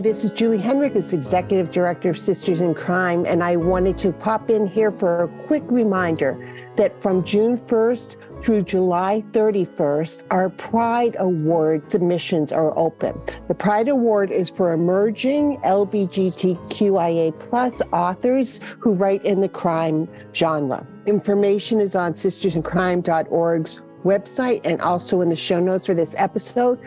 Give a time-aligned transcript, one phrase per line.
[0.00, 4.12] Hi, this is Julie Henriques, Executive Director of Sisters in Crime, and I wanted to
[4.12, 6.38] pop in here for a quick reminder
[6.76, 13.20] that from June 1st through July 31st, our Pride Award submissions are open.
[13.48, 20.86] The Pride Award is for emerging LGBTQIA plus authors who write in the crime genre.
[21.04, 26.80] Information is on sistersincrime.org's website and also in the show notes for this episode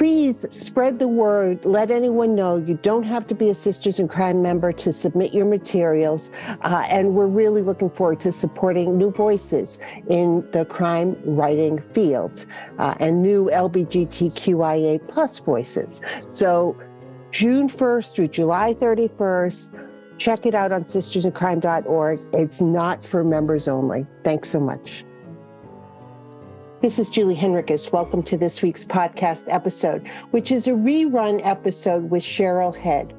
[0.00, 1.62] please spread the word.
[1.66, 5.34] Let anyone know you don't have to be a Sisters in Crime member to submit
[5.34, 6.32] your materials.
[6.62, 12.46] Uh, and we're really looking forward to supporting new voices in the crime writing field
[12.78, 16.00] uh, and new LGBTQIA plus voices.
[16.20, 16.80] So
[17.30, 22.20] June 1st through July 31st, check it out on sistersincrime.org.
[22.32, 24.06] It's not for members only.
[24.24, 25.04] Thanks so much.
[26.82, 27.92] This is Julie Henriques.
[27.92, 33.12] Welcome to this week's podcast episode, which is a rerun episode with Cheryl Head,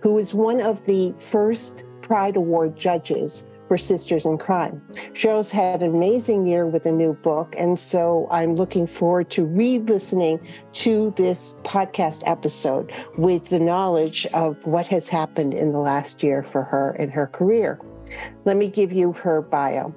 [0.00, 4.82] who is one of the first Pride Award judges for Sisters in Crime.
[5.12, 9.44] Cheryl's had an amazing year with a new book, and so I'm looking forward to
[9.44, 15.78] re listening to this podcast episode with the knowledge of what has happened in the
[15.78, 17.78] last year for her in her career.
[18.44, 19.94] Let me give you her bio.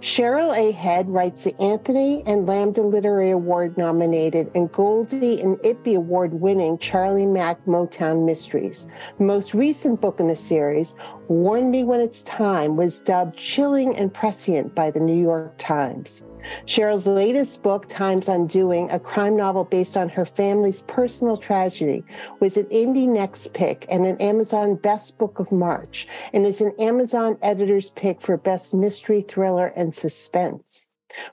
[0.00, 0.72] Cheryl A.
[0.72, 6.78] Head writes the Anthony and Lambda Literary Award nominated and Goldie and IPPY Award winning
[6.78, 8.86] Charlie Mack Motown Mysteries.
[9.18, 10.96] The most recent book in the series,
[11.28, 16.24] Warn Me When It's Time, was dubbed chilling and prescient by the New York Times.
[16.66, 22.04] Cheryl's latest book, Time's Undoing, a crime novel based on her family's personal tragedy,
[22.40, 26.72] was an Indie Next pick and an Amazon Best Book of March, and is an
[26.78, 30.88] Amazon Editor's Pick for Best Mystery, Thriller, and Suspense.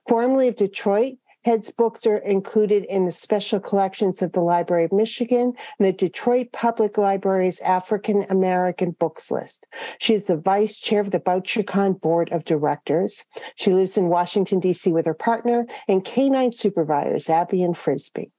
[0.07, 4.91] Formerly of Detroit, Head's books are included in the special collections of the Library of
[4.91, 9.65] Michigan and the Detroit Public Library's African American Books List.
[9.97, 13.23] She is the vice chair of the Bouchercon Board of Directors.
[13.55, 14.91] She lives in Washington, D.C.
[14.91, 18.29] with her partner and canine supervisors, Abby and Frisby.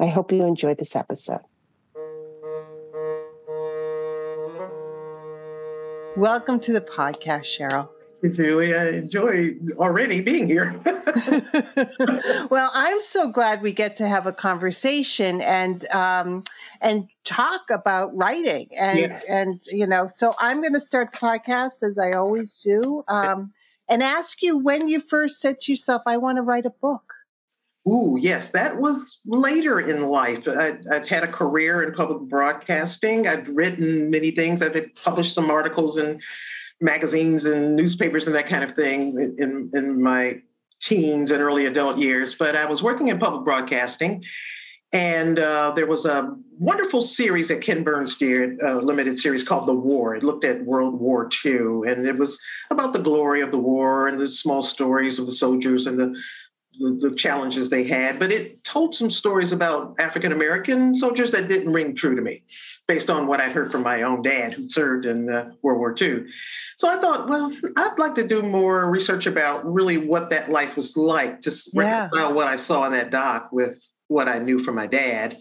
[0.00, 1.42] I hope you enjoyed this episode.
[6.16, 7.90] Welcome to the podcast, Cheryl.
[8.30, 8.74] Julie.
[8.74, 10.74] I enjoy already being here.
[12.50, 16.44] well, I'm so glad we get to have a conversation and um,
[16.80, 19.24] and talk about writing and yes.
[19.28, 20.06] and you know.
[20.06, 23.52] So I'm going to start the podcast as I always do, um,
[23.88, 27.14] and ask you when you first said to yourself, "I want to write a book."
[27.88, 30.46] Ooh, yes, that was later in life.
[30.46, 33.26] I, have had a career in public broadcasting.
[33.26, 34.62] I've written many things.
[34.62, 36.20] I've published some articles in
[36.82, 40.40] magazines and newspapers and that kind of thing in, in my
[40.80, 42.34] teens and early adult years.
[42.34, 44.24] But I was working in public broadcasting,
[44.92, 49.66] and uh, there was a wonderful series that Ken Burns did, a limited series called
[49.66, 50.14] The War.
[50.14, 52.38] It looked at World War II, and it was
[52.70, 56.14] about the glory of the war and the small stories of the soldiers and the
[56.78, 61.48] the, the, challenges they had, but it told some stories about African American soldiers that
[61.48, 62.42] didn't ring true to me,
[62.88, 65.94] based on what I'd heard from my own dad who served in uh, World War
[66.00, 66.24] II.
[66.76, 70.76] So I thought, well, I'd like to do more research about really what that life
[70.76, 72.02] was like, to yeah.
[72.04, 75.38] reconcile what I saw in that doc with what I knew from my dad.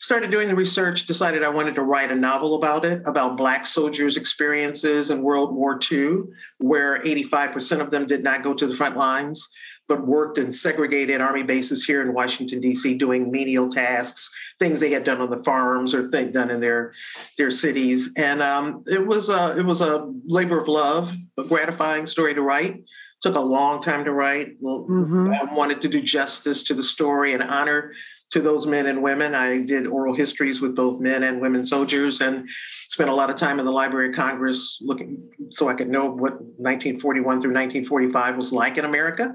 [0.00, 3.66] Started doing the research, decided I wanted to write a novel about it, about Black
[3.66, 6.18] soldiers' experiences in World War II,
[6.58, 9.48] where 85% of them did not go to the front lines
[9.88, 12.94] but worked in segregated army bases here in Washington D.C.
[12.94, 16.92] doing menial tasks, things they had done on the farms or they'd done in their
[17.36, 22.06] their cities, and um, it was a it was a labor of love, a gratifying
[22.06, 22.84] story to write.
[23.20, 24.62] Took a long time to write.
[24.62, 25.32] Mm-hmm.
[25.32, 27.92] I wanted to do justice to the story and honor
[28.30, 29.34] to those men and women.
[29.34, 32.48] I did oral histories with both men and women soldiers and
[32.86, 36.06] spent a lot of time in the Library of Congress looking so I could know
[36.06, 39.34] what 1941 through 1945 was like in America.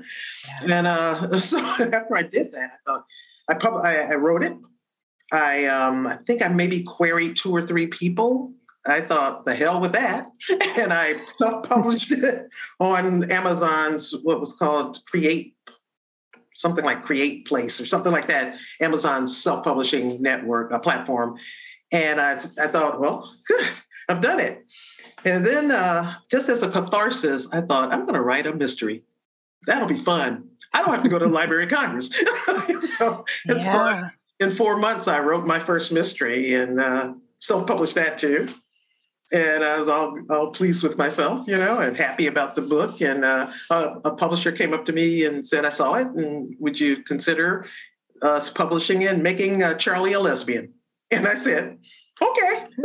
[0.61, 0.77] Yeah.
[0.77, 3.05] And uh, so after I did that, I thought
[3.49, 4.53] I, pub- I, I wrote it.
[5.31, 8.53] I um, I think I maybe queried two or three people.
[8.85, 10.27] I thought the hell with that,
[10.77, 12.49] and I published it
[12.79, 15.55] on Amazon's what was called Create
[16.63, 21.37] something like Create Place or something like that, Amazon's self-publishing network, a platform.
[21.91, 23.69] And I, I thought, well, good,
[24.07, 24.65] I've done it.
[25.25, 29.03] And then uh, just as a catharsis, I thought, I'm going to write a mystery.
[29.67, 30.47] That'll be fun.
[30.73, 32.09] I don't have to go to the Library of Congress.
[32.69, 33.25] you know?
[33.45, 33.59] Yeah.
[33.59, 38.47] so I, in four months, I wrote my first mystery and uh, self-published that too.
[39.33, 43.01] And I was all, all pleased with myself, you know, and happy about the book.
[43.01, 43.75] And uh, a,
[44.05, 47.65] a, publisher came up to me and said, "I saw it, and would you consider
[48.21, 50.71] us publishing and making uh, Charlie a lesbian?"
[51.09, 51.79] And I said,
[52.21, 52.61] "Okay."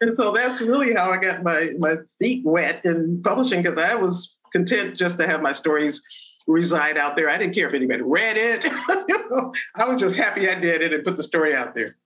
[0.00, 3.94] and so that's really how I got my my feet wet in publishing because I
[3.94, 6.02] was content just to have my stories
[6.48, 7.30] reside out there.
[7.30, 8.66] I didn't care if anybody read it.
[9.76, 11.96] I was just happy I did it and put the story out there.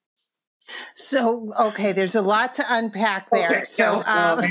[0.94, 3.50] So, okay, there's a lot to unpack there.
[3.50, 4.42] Okay, so, um,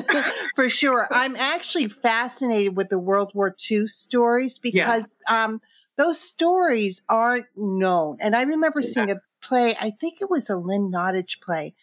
[0.54, 5.44] for sure, I'm actually fascinated with the World War II stories because yeah.
[5.44, 5.60] um,
[5.96, 8.18] those stories aren't known.
[8.20, 8.88] And I remember yeah.
[8.88, 11.74] seeing a play, I think it was a Lynn Nottage play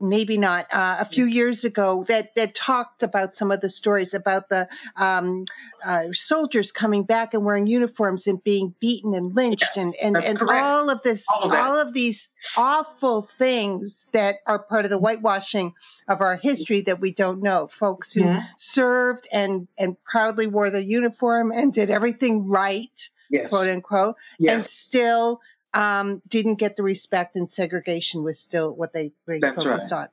[0.00, 4.14] maybe not uh, a few years ago that that talked about some of the stories
[4.14, 5.44] about the um,
[5.84, 10.16] uh, soldiers coming back and wearing uniforms and being beaten and lynched yeah, and and,
[10.16, 14.90] and all of this all of, all of, these awful things that are part of
[14.90, 15.72] the whitewashing
[16.08, 18.44] of our history that we don't know folks who mm-hmm.
[18.56, 23.48] served and and proudly wore the uniform and did everything right yes.
[23.48, 24.54] quote unquote yes.
[24.54, 25.40] and still
[25.74, 30.08] um, didn't get the respect and segregation was still what they, they focused right.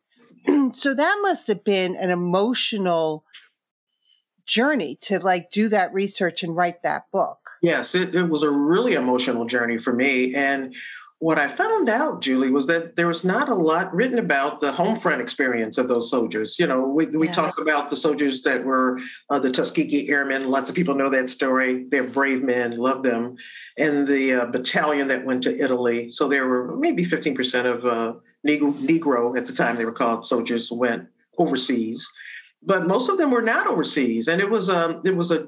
[0.48, 0.74] on.
[0.74, 3.24] so that must have been an emotional
[4.46, 7.40] journey to like do that research and write that book.
[7.62, 10.34] Yes, it, it was a really emotional journey for me.
[10.34, 10.76] And
[11.20, 14.72] what I found out, Julie, was that there was not a lot written about the
[14.72, 16.60] home front experience of those soldiers.
[16.60, 17.34] You know, we, we yeah.
[17.34, 19.00] talk about the soldiers that were
[19.32, 20.50] uh, the Tuskegee Airmen.
[20.50, 21.86] Lots of people know that story.
[21.90, 23.36] They're brave men, love them.
[23.80, 26.12] And the uh, battalion that went to Italy.
[26.12, 28.14] So there were maybe 15% of uh,
[28.46, 31.08] Negro, Negro, at the time they were called soldiers, went
[31.40, 32.08] overseas.
[32.62, 34.28] But most of them were not overseas.
[34.28, 35.48] And it was, um, it was a,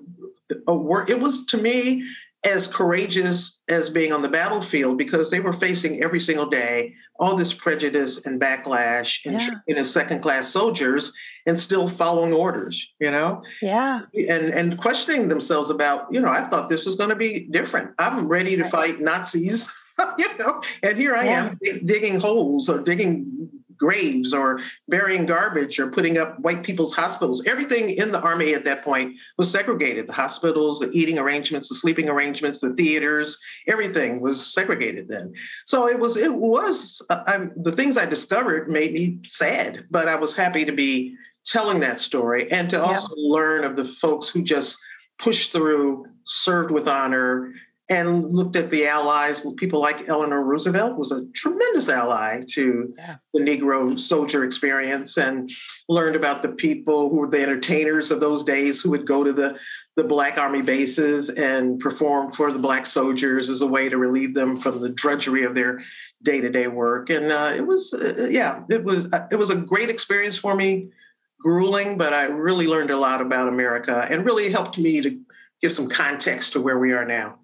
[0.68, 2.04] a work, it was to me
[2.46, 7.36] as courageous as being on the battlefield because they were facing every single day all
[7.36, 9.50] this prejudice and backlash and yeah.
[9.68, 11.12] you know, second class soldiers
[11.46, 13.42] and still following orders you know?
[13.62, 14.04] Yeah.
[14.14, 17.92] And and questioning themselves about you know i thought this was going to be different.
[18.00, 19.70] I'm ready to fight nazis
[20.18, 20.62] you know?
[20.82, 21.46] And here i yeah.
[21.48, 27.46] am digging holes or digging graves or burying garbage or putting up white people's hospitals.
[27.48, 30.08] Everything in the army at that point was segregated.
[30.08, 33.38] The hospitals, the eating arrangements, the sleeping arrangements, the theaters,
[33.68, 35.34] everything was segregated then.
[35.66, 40.16] So it was, it was, uh, the things I discovered made me sad, but I
[40.16, 41.16] was happy to be
[41.46, 43.30] telling that story and to also yeah.
[43.34, 44.78] learn of the folks who just
[45.18, 47.54] pushed through, served with honor,
[47.90, 49.46] and looked at the allies.
[49.58, 53.16] People like Eleanor Roosevelt was a tremendous ally to yeah.
[53.34, 55.50] the Negro soldier experience, and
[55.88, 59.34] learned about the people who were the entertainers of those days who would go to
[59.34, 59.58] the
[59.96, 64.34] the Black Army bases and perform for the Black soldiers as a way to relieve
[64.34, 65.82] them from the drudgery of their
[66.24, 67.10] day to day work.
[67.10, 70.56] And uh, it was, uh, yeah, it was uh, it was a great experience for
[70.56, 70.90] me.
[71.42, 75.18] Grueling, but I really learned a lot about America and really helped me to
[75.62, 77.40] give some context to where we are now.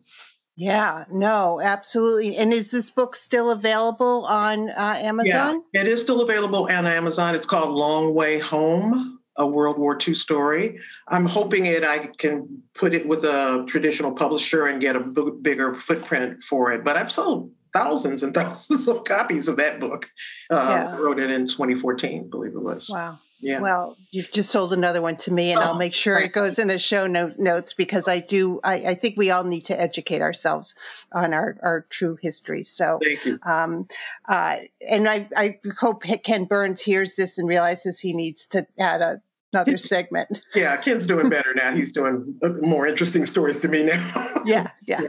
[0.58, 2.38] Yeah, no, absolutely.
[2.38, 5.64] And is this book still available on uh, Amazon?
[5.74, 7.36] Yeah, it is still available on Amazon.
[7.36, 10.80] It's called Long Way Home, a World War II story.
[11.10, 15.32] I'm hoping it I can put it with a traditional publisher and get a b-
[15.42, 16.86] bigger footprint for it.
[16.86, 20.10] But I've sold thousands and thousands of copies of that book.
[20.50, 20.96] Uh, yeah.
[20.96, 22.90] I wrote it in 2014, believe it was.
[22.90, 23.20] Wow.
[23.40, 23.60] Yeah.
[23.60, 26.58] Well, you've just sold another one to me, and oh, I'll make sure it goes
[26.58, 28.60] in the show note, notes because I do.
[28.64, 30.74] I, I, think we all need to educate ourselves
[31.12, 32.64] on our, our true history.
[32.64, 33.38] So, thank you.
[33.44, 33.88] Um,
[34.28, 34.58] uh,
[34.90, 39.22] and I, I hope Ken Burns hears this and realizes he needs to add a,
[39.56, 40.42] another segment.
[40.54, 41.76] Yeah, Ken's doing better now.
[41.76, 44.42] He's doing uh, more interesting stories to me now.
[44.46, 45.02] yeah, yeah.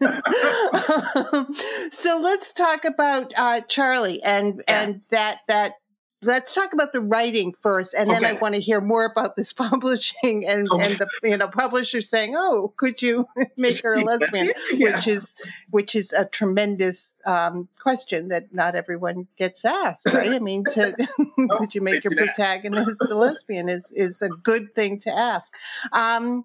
[0.00, 0.20] yeah.
[1.90, 4.82] so let's talk about uh, Charlie and yeah.
[4.82, 5.74] and that that
[6.22, 9.52] let's talk about the writing first and then i want to hear more about this
[9.68, 10.92] publishing and, okay.
[10.92, 14.52] and the you know publisher saying oh could you make her a lesbian?
[14.72, 14.96] Yeah.
[14.96, 15.36] which is
[15.70, 20.32] which is a tremendous um, question that not everyone gets asked right?
[20.32, 24.74] I mean to oh, could you make your protagonist a lesbian is is a good
[24.74, 25.54] thing to ask.
[25.92, 26.44] Um,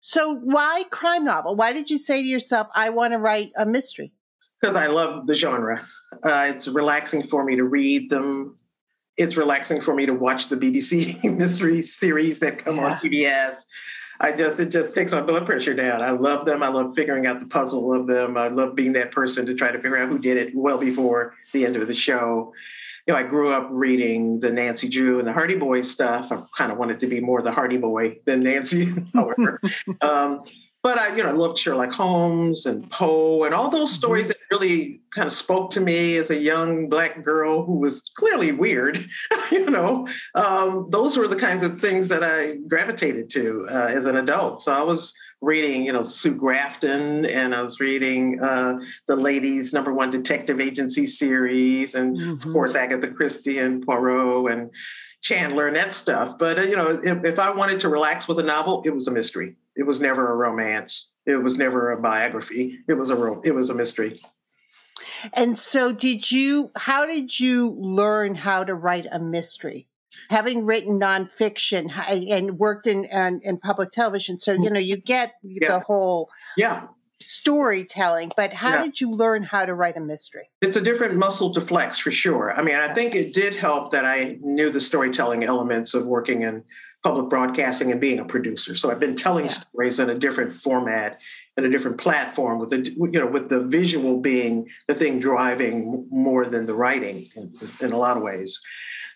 [0.00, 1.56] so why crime novel?
[1.56, 4.12] Why did you say to yourself i want to write a mystery
[4.60, 5.86] because i love the genre.
[6.22, 8.56] Uh, it's relaxing for me to read them
[9.16, 12.84] it's relaxing for me to watch the BBC mystery series that come yeah.
[12.84, 13.60] on PBS.
[14.20, 16.00] I just it just takes my blood pressure down.
[16.00, 16.62] I love them.
[16.62, 18.36] I love figuring out the puzzle of them.
[18.36, 21.34] I love being that person to try to figure out who did it well before
[21.52, 22.52] the end of the show.
[23.06, 26.30] You know, I grew up reading the Nancy Drew and the Hardy Boys stuff.
[26.30, 29.60] I kind of wanted to be more the Hardy Boy than Nancy, however.
[30.02, 30.44] um,
[30.82, 33.98] but I, you know, I loved Sherlock Holmes and Poe and all those mm-hmm.
[33.98, 38.02] stories that really kind of spoke to me as a young black girl who was
[38.16, 39.04] clearly weird.
[39.52, 44.06] you know, um, those were the kinds of things that I gravitated to uh, as
[44.06, 44.60] an adult.
[44.60, 49.72] So I was reading, you know, Sue Grafton, and I was reading uh, the Ladies
[49.72, 52.48] Number One Detective Agency series, and mm-hmm.
[52.48, 54.70] of course Agatha Christie and Poirot and
[55.20, 56.38] Chandler and that stuff.
[56.38, 59.06] But uh, you know, if, if I wanted to relax with a novel, it was
[59.06, 59.56] a mystery.
[59.76, 61.08] It was never a romance.
[61.26, 62.78] It was never a biography.
[62.88, 64.20] It was a ro- it was a mystery.
[65.34, 66.70] And so, did you?
[66.76, 69.88] How did you learn how to write a mystery?
[70.30, 74.74] Having written nonfiction and worked in in, in public television, so you mm-hmm.
[74.74, 75.68] know you get yeah.
[75.68, 76.88] the whole yeah
[77.22, 78.82] storytelling, but how yeah.
[78.82, 80.50] did you learn how to write a mystery?
[80.60, 82.52] It's a different muscle to flex for sure.
[82.52, 86.42] I mean, I think it did help that I knew the storytelling elements of working
[86.42, 86.64] in
[87.02, 88.74] public broadcasting and being a producer.
[88.74, 89.52] So I've been telling yeah.
[89.52, 91.20] stories in a different format
[91.56, 96.06] and a different platform with the you know with the visual being the thing driving
[96.10, 98.60] more than the writing in, in a lot of ways.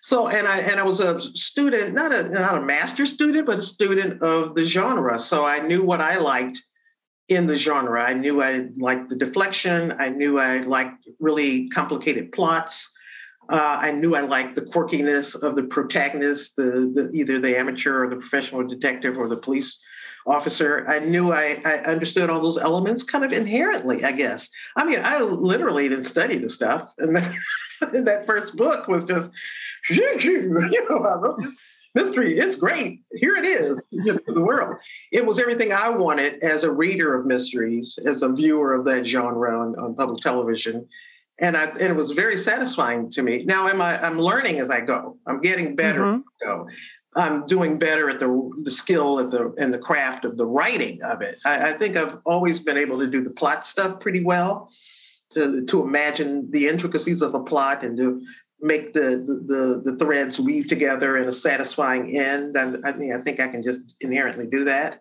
[0.03, 3.59] So and I and I was a student, not a not a master student, but
[3.59, 5.19] a student of the genre.
[5.19, 6.63] So I knew what I liked
[7.29, 8.03] in the genre.
[8.03, 9.93] I knew I liked the deflection.
[9.99, 12.93] I knew I liked really complicated plots.
[13.49, 18.05] Uh, I knew I liked the quirkiness of the protagonist, the, the, either the amateur
[18.05, 19.81] or the professional detective or the police
[20.27, 20.85] officer.
[20.89, 24.51] I knew I, I understood all those elements kind of inherently, I guess.
[24.77, 26.93] I mean, I literally didn't study the stuff.
[26.99, 29.33] And, and that first book was just,
[29.91, 31.57] you know, I wrote this
[31.95, 32.39] mystery.
[32.39, 33.03] It's great.
[33.13, 33.77] Here it is
[34.07, 34.77] to the world.
[35.13, 39.07] It was everything I wanted as a reader of mysteries, as a viewer of that
[39.07, 40.89] genre on, on public television
[41.39, 43.45] and I and it was very satisfying to me.
[43.45, 45.19] Now am I I'm learning as I go.
[45.27, 46.47] I'm getting better mm-hmm.
[46.47, 46.69] go.
[47.15, 51.03] I'm doing better at the the skill at the and the craft of the writing
[51.03, 51.39] of it.
[51.45, 54.71] I, I, think I've always been able to do the plot stuff pretty well,
[55.31, 58.23] to to imagine the intricacies of a plot and to
[58.61, 62.57] make the the, the, the threads weave together in a satisfying end.
[62.57, 65.01] And I mean, I think I can just inherently do that.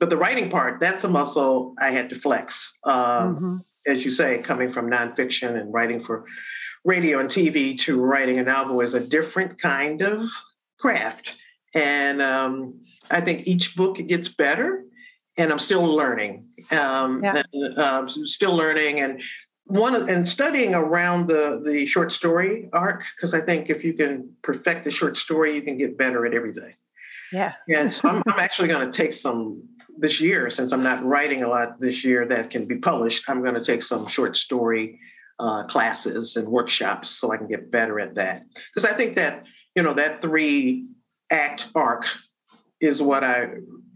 [0.00, 2.78] But the writing part, that's a muscle I had to flex.
[2.84, 6.24] Um, mm-hmm as you say, coming from nonfiction and writing for
[6.84, 10.28] radio and TV to writing a novel is a different kind of
[10.78, 11.36] craft.
[11.74, 14.84] And um, I think each book gets better,
[15.38, 16.46] and I'm still learning.
[16.70, 17.42] Um, yeah.
[17.52, 19.22] and, uh, still learning, and
[19.64, 24.30] one and studying around the the short story arc because I think if you can
[24.42, 26.74] perfect the short story, you can get better at everything.
[27.32, 27.54] Yeah.
[27.68, 29.62] And so I'm, I'm actually going to take some
[29.98, 33.42] this year, since I'm not writing a lot this year that can be published, I'm
[33.42, 34.98] going to take some short story
[35.38, 38.44] uh, classes and workshops so I can get better at that.
[38.72, 39.44] Because I think that
[39.74, 40.86] you know that three
[41.30, 42.06] act arc
[42.80, 43.50] is what I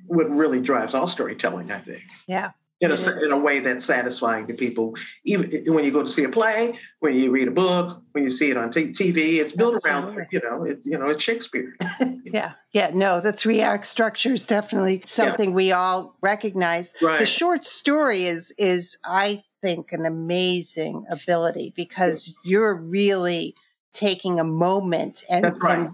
[0.07, 1.71] what really drives all storytelling.
[1.71, 2.03] I think.
[2.27, 4.95] Yeah in a, in a way that's satisfying to people.
[5.25, 8.31] Even when you go to see a play, when you read a book, when you
[8.31, 10.17] see it on t- TV, it's built Absolutely.
[10.17, 11.75] around you know it, you know it's Shakespeare.
[12.25, 15.57] yeah, yeah, no, the three act structure is definitely something yeah.
[15.57, 16.93] we all recognize.
[17.01, 17.19] Right.
[17.21, 22.51] The short story is is I think an amazing ability because yeah.
[22.51, 23.55] you're really
[23.93, 25.79] taking a moment and, right.
[25.79, 25.91] and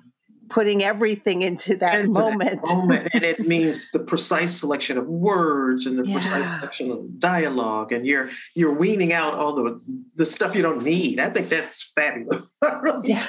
[0.52, 2.62] putting everything into that moment.
[2.62, 3.08] That moment.
[3.14, 6.14] and it means the precise selection of words and the yeah.
[6.14, 7.92] precise selection of dialogue.
[7.92, 9.80] And you're you're weaning out all the
[10.14, 11.18] the stuff you don't need.
[11.18, 12.54] I think that's fabulous.
[12.62, 13.26] I really yeah.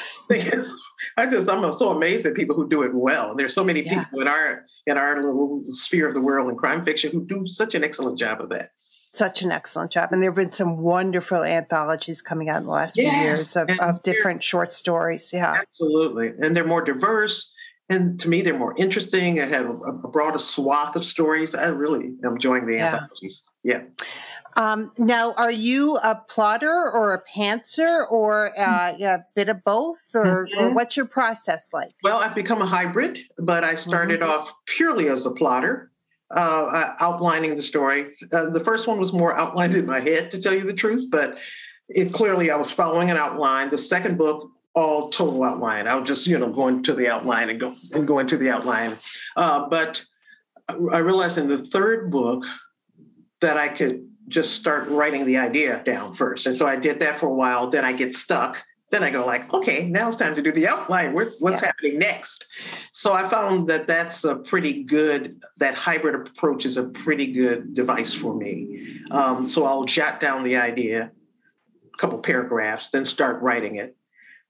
[1.17, 3.35] I just I'm so amazed at people who do it well.
[3.35, 4.21] There's so many people yeah.
[4.21, 7.75] in our in our little sphere of the world in crime fiction who do such
[7.75, 8.71] an excellent job of that
[9.13, 10.09] such an excellent job.
[10.11, 13.09] And there have been some wonderful anthologies coming out in the last yes.
[13.09, 15.31] few years of, of different short stories.
[15.31, 15.61] Yeah.
[15.61, 16.33] Absolutely.
[16.39, 17.51] And they're more diverse.
[17.89, 19.39] And to me, they're more interesting.
[19.39, 21.53] I have a, a broader swath of stories.
[21.53, 22.93] I really am enjoying the yeah.
[22.93, 23.43] anthologies.
[23.63, 23.83] Yeah.
[24.55, 29.99] Um, now, are you a plotter or a pantser or uh, a bit of both,
[30.13, 30.63] or, mm-hmm.
[30.63, 31.93] or, what's your process like?
[32.03, 34.29] Well, I've become a hybrid, but I started mm-hmm.
[34.29, 35.91] off purely as a plotter
[36.35, 38.11] uh, uh, outlining the story.
[38.31, 41.07] Uh, the first one was more outlined in my head, to tell you the truth,
[41.09, 41.37] but
[41.89, 43.69] it clearly I was following an outline.
[43.69, 45.87] The second book, all total outline.
[45.87, 48.49] I was just you know going to the outline and go and going to the
[48.49, 48.95] outline.
[49.35, 50.03] Uh, but
[50.69, 52.45] I realized in the third book
[53.41, 57.19] that I could just start writing the idea down first, and so I did that
[57.19, 57.69] for a while.
[57.69, 58.63] Then I get stuck
[58.93, 61.13] then I go like, okay, now it's time to do the outline.
[61.13, 61.67] What's, what's yeah.
[61.67, 62.45] happening next?
[62.91, 67.73] So I found that that's a pretty good, that hybrid approach is a pretty good
[67.73, 69.01] device for me.
[69.09, 71.11] Um, so I'll jot down the idea,
[71.93, 73.97] a couple paragraphs, then start writing it.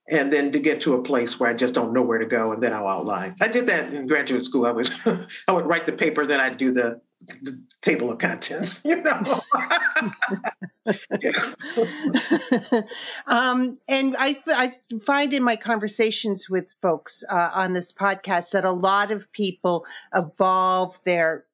[0.10, 2.52] And then to get to a place where I just don't know where to go,
[2.52, 3.38] and then I'll outline.
[3.40, 4.66] I did that in graduate school.
[4.66, 4.90] I would
[5.48, 7.00] I would write the paper, then I'd do the
[7.42, 9.22] the table of contents, you know.
[13.27, 14.74] um, and I, I
[15.06, 19.86] find in my conversations with folks uh, on this podcast that a lot of people
[20.13, 21.46] evolve their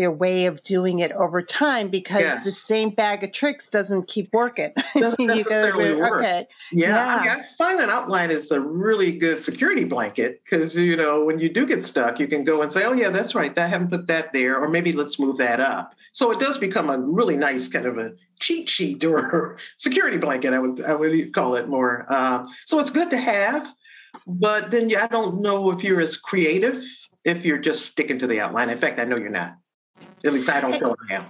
[0.00, 2.40] their way of doing it over time because yeah.
[2.42, 4.72] the same bag of tricks doesn't keep working.
[4.96, 6.22] Doesn't necessarily work.
[6.22, 6.46] Okay.
[6.72, 7.16] Yeah, yeah.
[7.16, 11.22] I, mean, I find an outline is a really good security blanket because you know
[11.22, 13.56] when you do get stuck, you can go and say, "Oh yeah, that's right.
[13.58, 15.94] I haven't put that there," or maybe let's move that up.
[16.12, 20.54] So it does become a really nice kind of a cheat sheet or security blanket.
[20.54, 22.06] I would I would call it more.
[22.08, 23.70] Uh, so it's good to have,
[24.26, 26.82] but then I don't know if you're as creative
[27.24, 28.70] if you're just sticking to the outline.
[28.70, 29.56] In fact, I know you're not.
[30.24, 31.26] At least I don't feel I am.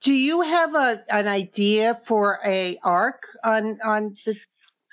[0.00, 4.36] Do you have a an idea for a arc on on the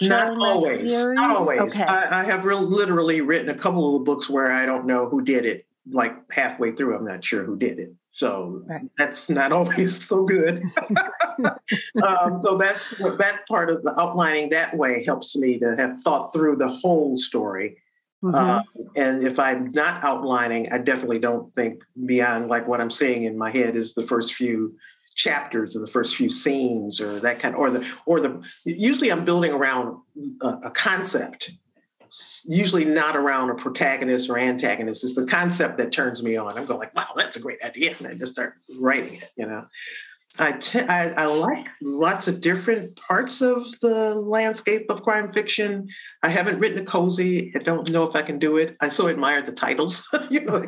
[0.01, 0.79] not always.
[0.79, 1.15] series?
[1.15, 1.59] Not always.
[1.61, 1.83] Okay.
[1.83, 5.09] I, I have real, literally written a couple of the books where I don't know
[5.09, 5.65] who did it.
[5.91, 7.93] Like halfway through, I'm not sure who did it.
[8.11, 8.81] So right.
[8.97, 10.63] that's not always so good.
[12.03, 16.31] um, so that's that part of the outlining that way helps me to have thought
[16.31, 17.77] through the whole story
[18.23, 18.35] Mm-hmm.
[18.35, 18.61] Uh,
[18.95, 23.37] and if I'm not outlining, I definitely don't think beyond like what I'm saying in
[23.37, 24.75] my head is the first few
[25.15, 29.11] chapters or the first few scenes or that kind of, or the or the usually
[29.11, 29.97] I'm building around
[30.41, 31.51] a, a concept
[32.45, 35.03] usually not around a protagonist or antagonist.
[35.03, 36.57] It's the concept that turns me on.
[36.57, 37.95] I'm going like, wow, that's a great idea.
[37.99, 39.67] And I just start writing it, you know.
[40.37, 45.89] I, I, I like lots of different parts of the landscape of crime fiction.
[46.21, 47.51] I haven't written a cozy.
[47.55, 48.75] I don't know if I can do it.
[48.79, 50.63] I so admire the titles, you know.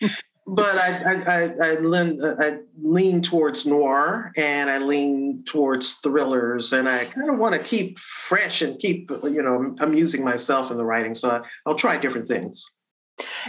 [0.46, 6.88] but I, I, I, lean, I lean towards noir and I lean towards thrillers, and
[6.88, 10.84] I kind of want to keep fresh and keep you know amusing myself in the
[10.84, 11.14] writing.
[11.14, 12.64] So I, I'll try different things.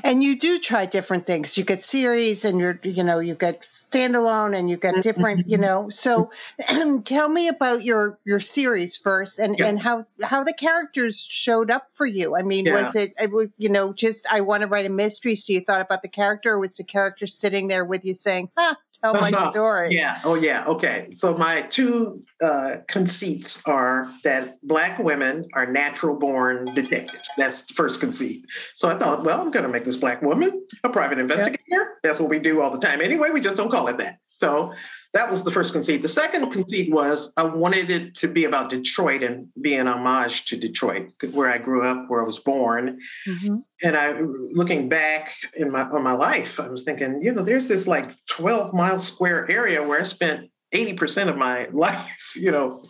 [0.04, 1.58] And you do try different things.
[1.58, 5.02] You get series and you're, you know, you get standalone and you get mm-hmm.
[5.02, 5.90] different, you know.
[5.90, 6.32] So
[6.62, 7.00] mm-hmm.
[7.06, 9.68] tell me about your your series first and, yeah.
[9.68, 12.36] and how how the characters showed up for you.
[12.36, 12.74] I mean, yeah.
[12.74, 15.62] was it it would you know, just I want to write a mystery, so you
[15.62, 19.14] thought about the character, or was the character sitting there with you saying, huh, tell
[19.14, 19.96] my story.
[19.96, 20.20] Yeah.
[20.24, 20.66] Oh, yeah.
[20.66, 21.14] Okay.
[21.16, 27.28] So my two uh, conceits are that Black women are natural born detectives.
[27.38, 28.46] That's the first conceit.
[28.76, 31.96] So I thought, well, I'm going to make this Black woman a private investigator.
[32.04, 33.30] That's what we do all the time anyway.
[33.30, 34.18] We just don't call it that.
[34.34, 34.74] So
[35.14, 36.02] that was the first conceit.
[36.02, 40.46] The second conceit was I wanted it to be about Detroit and be an homage
[40.46, 43.00] to Detroit, where I grew up, where I was born.
[43.28, 43.58] Mm-hmm.
[43.84, 44.20] And I,
[44.52, 48.12] looking back in my on my life, I was thinking, you know, there's this like
[48.28, 52.34] 12 mile square area where I spent 80% of my life.
[52.36, 52.84] You know,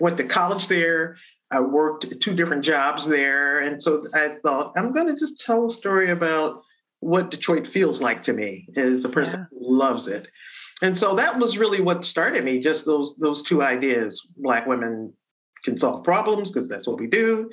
[0.00, 1.16] went to college there.
[1.50, 5.66] I worked two different jobs there, and so I thought I'm going to just tell
[5.66, 6.62] a story about
[7.00, 9.58] what Detroit feels like to me as a person yeah.
[9.58, 10.28] who loves it
[10.82, 15.12] and so that was really what started me just those those two ideas black women
[15.64, 17.50] can solve problems because that's what we do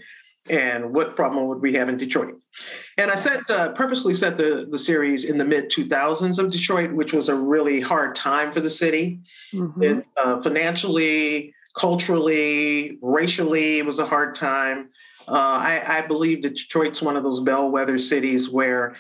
[0.50, 2.40] and what problem would we have in detroit?
[2.98, 6.92] And i set uh, purposely set the, the series in the mid 2000s of detroit
[6.92, 9.22] which was a really hard time for the city.
[9.54, 9.84] Mm-hmm.
[9.84, 14.90] it, uh, financially culturally racially it was a hard time.
[15.28, 18.96] Uh, I, I believe that detroit's one of those bellwether cities where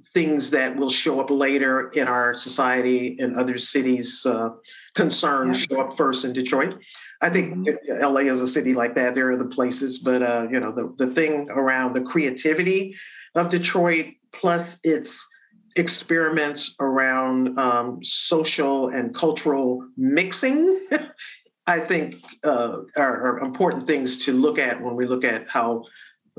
[0.00, 4.50] things that will show up later in our society and other cities uh,
[4.94, 5.66] concerns yeah.
[5.68, 6.82] show up first in detroit
[7.22, 8.02] i think mm-hmm.
[8.02, 10.94] la is a city like that there are other places but uh, you know the,
[10.98, 12.94] the thing around the creativity
[13.34, 15.26] of detroit plus its
[15.76, 20.78] experiments around um, social and cultural mixing
[21.66, 25.82] i think uh, are, are, important things to look at when we look at how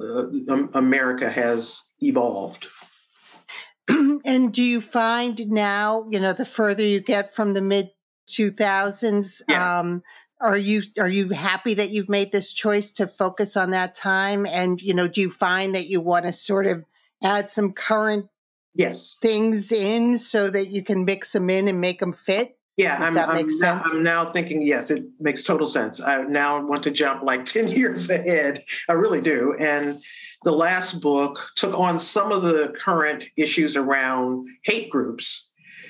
[0.02, 0.26] uh,
[0.74, 2.68] america has evolved
[4.26, 7.92] and do you find now, you know, the further you get from the mid
[8.28, 9.80] 2000s, yeah.
[9.80, 10.04] um,
[10.40, 14.46] are you are you happy that you've made this choice to focus on that time?
[14.46, 16.86] And you know, do you find that you want to sort of
[17.24, 18.28] add some current
[18.76, 22.58] yes things in so that you can mix them in and make them fit?
[22.78, 23.94] Yeah, I'm, that makes I'm, sense.
[23.94, 26.00] Now, I'm now thinking, yes, it makes total sense.
[26.00, 28.64] I now want to jump like 10 years ahead.
[28.88, 29.56] I really do.
[29.60, 30.00] And
[30.48, 35.48] the last book took on some of the current issues around hate groups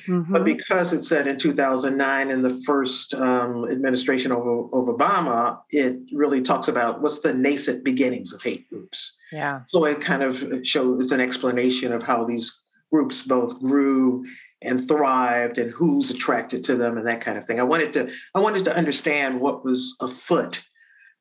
[0.07, 0.31] Mm-hmm.
[0.31, 5.97] But because it said in 2009 in the first um, administration of, of Obama, it
[6.13, 9.15] really talks about what's the nascent beginnings of hate groups.
[9.31, 9.61] Yeah.
[9.67, 14.25] So it kind of shows an explanation of how these groups both grew
[14.61, 17.59] and thrived and who's attracted to them and that kind of thing.
[17.59, 20.63] I wanted to I wanted to understand what was afoot.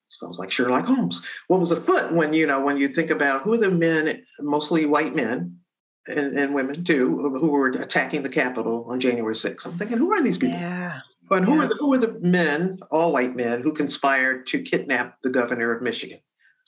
[0.09, 1.25] Sounds like Sherlock Holmes.
[1.49, 4.87] What was afoot when you know when you think about who are the men, mostly
[4.87, 5.59] white men
[6.07, 9.67] and, and women too, who were attacking the Capitol on January 6th.
[9.67, 10.59] I'm thinking, who are these people?
[10.59, 11.01] Yeah.
[11.29, 11.65] But who, yeah.
[11.65, 15.73] are the, who are the men, all white men, who conspired to kidnap the governor
[15.73, 16.21] of Michigan?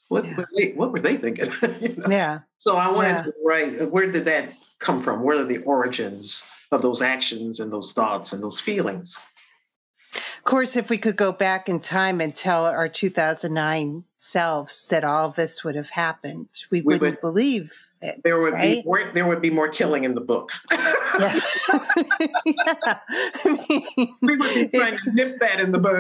[0.08, 0.36] What, yeah.
[0.36, 1.46] were, they, what were they thinking?
[1.80, 2.06] you know?
[2.10, 2.40] Yeah.
[2.60, 3.22] So I wanted yeah.
[3.22, 4.48] to write, where did that
[4.80, 5.22] come from?
[5.22, 9.18] Where are the origins of those actions and those thoughts and those feelings.
[10.48, 15.04] Of course, if we could go back in time and tell our 2009 selves that
[15.04, 18.76] all this would have happened, we, we wouldn't would, believe it, there would right?
[18.76, 20.52] be more, there would be more killing in the book.
[20.70, 20.78] yeah.
[22.44, 22.98] yeah.
[23.44, 25.96] I mean, we would be trying to nip that in the bud.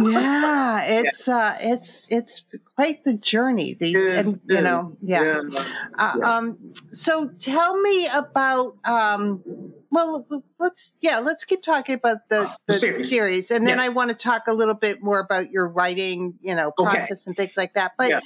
[0.00, 1.36] yeah, it's yeah.
[1.36, 3.74] uh it's it's quite the journey.
[3.74, 5.40] These and you know, yeah.
[5.50, 5.64] yeah.
[5.98, 6.58] Uh, um
[6.90, 9.42] so tell me about um
[9.90, 10.26] well
[10.58, 13.08] let's yeah let's keep talking about the, the, the series.
[13.08, 13.50] series.
[13.50, 16.72] and then i want to talk a little bit more about your writing you know
[16.72, 17.30] process okay.
[17.30, 18.22] and things like that but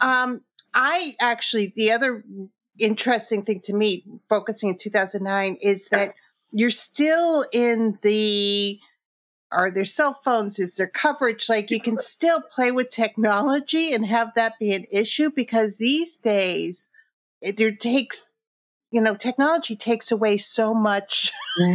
[0.00, 0.42] um
[0.74, 2.24] I actually, the other
[2.78, 6.14] interesting thing to me, focusing in 2009, is that
[6.50, 8.78] you're still in the
[9.50, 10.58] are there cell phones?
[10.58, 11.50] Is there coverage?
[11.50, 16.16] Like you can still play with technology and have that be an issue because these
[16.16, 16.90] days
[17.42, 18.31] it, it takes
[18.92, 21.32] you know, technology takes away so much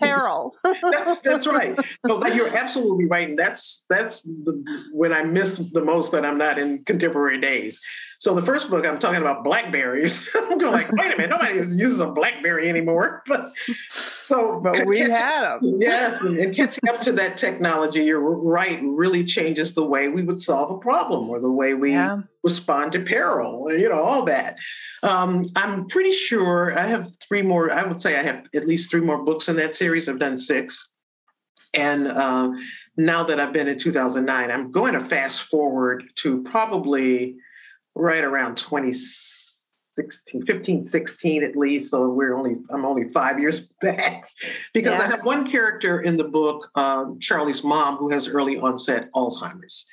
[0.00, 0.54] peril.
[0.62, 1.76] that's, that's, right.
[2.06, 6.38] No, you're absolutely right, and that's that's the, when I miss the most that I'm
[6.38, 7.80] not in contemporary days.
[8.20, 10.28] So the first book, I'm talking about Blackberries.
[10.34, 13.22] I'm going like, wait a minute, nobody uses a BlackBerry anymore.
[13.28, 13.52] But
[13.90, 15.76] so, but we had them.
[15.78, 20.22] Yes, and, and catching up to that technology, you're right, really changes the way we
[20.22, 22.22] would solve a problem or the way we yeah.
[22.48, 23.70] Respond to peril.
[23.72, 24.58] You know, all that.
[25.02, 27.70] Um, I'm pretty sure I have three more.
[27.70, 30.08] I would say I have at least three more books in that series.
[30.08, 30.88] I've done six.
[31.74, 32.52] And uh,
[32.96, 37.36] now that I've been in 2009, I'm going to fast forward to probably
[37.94, 41.90] right around 2016, 15, 16 at least.
[41.90, 44.30] So we're only, I'm only five years back
[44.72, 45.04] because yeah.
[45.04, 49.86] I have one character in the book, um, Charlie's mom, who has early onset Alzheimer's.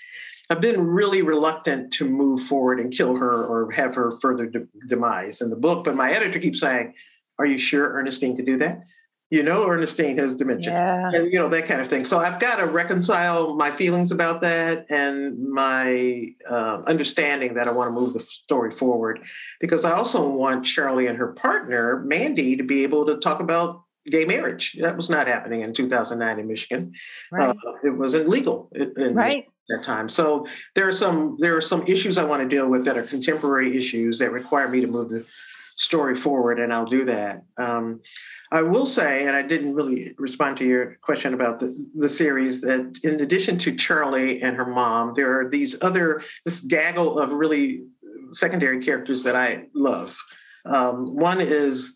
[0.50, 4.68] I've been really reluctant to move forward and kill her or have her further de-
[4.88, 6.94] demise in the book, but my editor keeps saying,
[7.40, 8.84] Are you sure, Ernestine, to do that?
[9.32, 11.12] you know Ernestine has dementia, yeah.
[11.14, 12.06] and you know that kind of thing.
[12.06, 17.72] So I've got to reconcile my feelings about that and my uh, understanding that I
[17.72, 19.20] want to move the story forward,
[19.60, 23.84] because I also want Charlie and her partner Mandy to be able to talk about
[24.06, 24.78] gay marriage.
[24.80, 26.94] That was not happening in 2009 in Michigan.
[27.32, 27.50] Right.
[27.50, 29.48] Uh, it was illegal in, right.
[29.70, 30.10] That time.
[30.10, 33.04] So there are some there are some issues I want to deal with that are
[33.04, 35.26] contemporary issues that require me to move the
[35.78, 37.44] story forward, and I'll do that.
[37.58, 38.02] Um,
[38.52, 42.62] I will say, and I didn't really respond to your question about the, the series,
[42.62, 47.32] that in addition to Charlie and her mom, there are these other, this gaggle of
[47.32, 47.86] really
[48.32, 50.18] secondary characters that I love.
[50.66, 51.96] Um, one is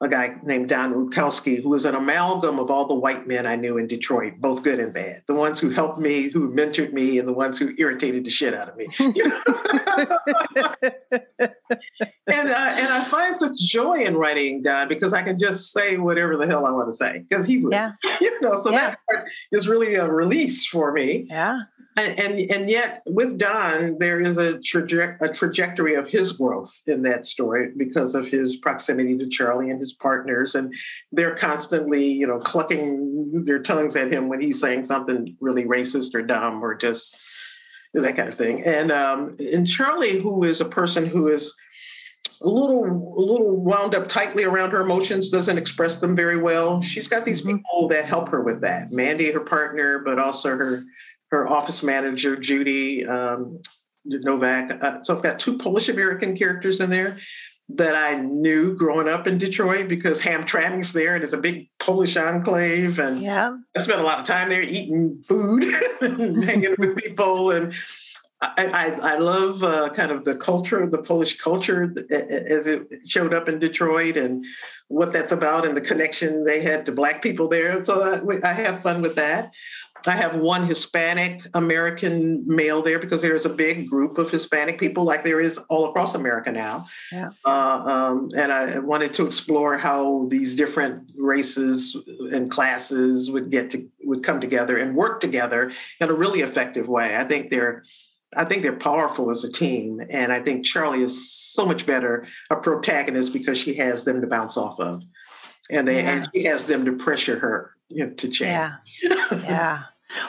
[0.00, 3.56] a guy named Don Rutkowski, who was an amalgam of all the white men I
[3.56, 5.22] knew in Detroit, both good and bad.
[5.26, 8.54] The ones who helped me, who mentored me, and the ones who irritated the shit
[8.54, 8.86] out of me.
[9.00, 9.20] and
[12.28, 16.36] uh, and I find such joy in writing Don because I can just say whatever
[16.36, 17.92] the hell I want to say because he would, yeah.
[18.20, 18.62] you know.
[18.62, 18.90] So yeah.
[18.90, 21.26] that part is really a release for me.
[21.28, 21.62] Yeah
[22.00, 27.02] and and yet with Don, there is a, traje- a trajectory of his growth in
[27.02, 30.74] that story because of his proximity to Charlie and his partners, and
[31.12, 36.14] they're constantly, you know, clucking their tongues at him when he's saying something really racist
[36.14, 37.16] or dumb or just
[37.94, 38.62] that kind of thing.
[38.64, 41.54] And um, and Charlie, who is a person who is
[42.40, 46.80] a little a little wound up tightly around her emotions doesn't express them very well
[46.80, 47.56] she's got these mm-hmm.
[47.56, 50.84] people that help her with that mandy her partner but also her
[51.30, 53.60] her office manager, Judy um,
[54.04, 54.82] Novak.
[54.82, 57.18] Uh, so I've got two Polish American characters in there
[57.70, 62.16] that I knew growing up in Detroit because Hamtramck's there and it's a big Polish
[62.16, 62.98] enclave.
[62.98, 63.56] And yeah.
[63.76, 65.64] I spent a lot of time there eating food
[66.00, 67.50] and hanging with people.
[67.50, 67.74] And
[68.40, 73.34] I, I, I love uh, kind of the culture, the Polish culture as it showed
[73.34, 74.46] up in Detroit and
[74.86, 77.82] what that's about and the connection they had to Black people there.
[77.82, 79.52] So I, I have fun with that.
[80.08, 84.78] I have one Hispanic American male there because there is a big group of Hispanic
[84.78, 86.86] people, like there is all across America now.
[87.12, 87.30] Yeah.
[87.44, 91.96] Uh, um, and I wanted to explore how these different races
[92.32, 96.88] and classes would get to would come together and work together in a really effective
[96.88, 97.16] way.
[97.16, 97.84] I think they're
[98.36, 100.02] I think they're powerful as a team.
[100.10, 104.26] And I think Charlie is so much better a protagonist because she has them to
[104.26, 105.02] bounce off of.
[105.70, 106.10] And, they, yeah.
[106.10, 108.50] and she has them to pressure her you know, to change.
[108.50, 108.76] Yeah.
[109.32, 109.82] yeah.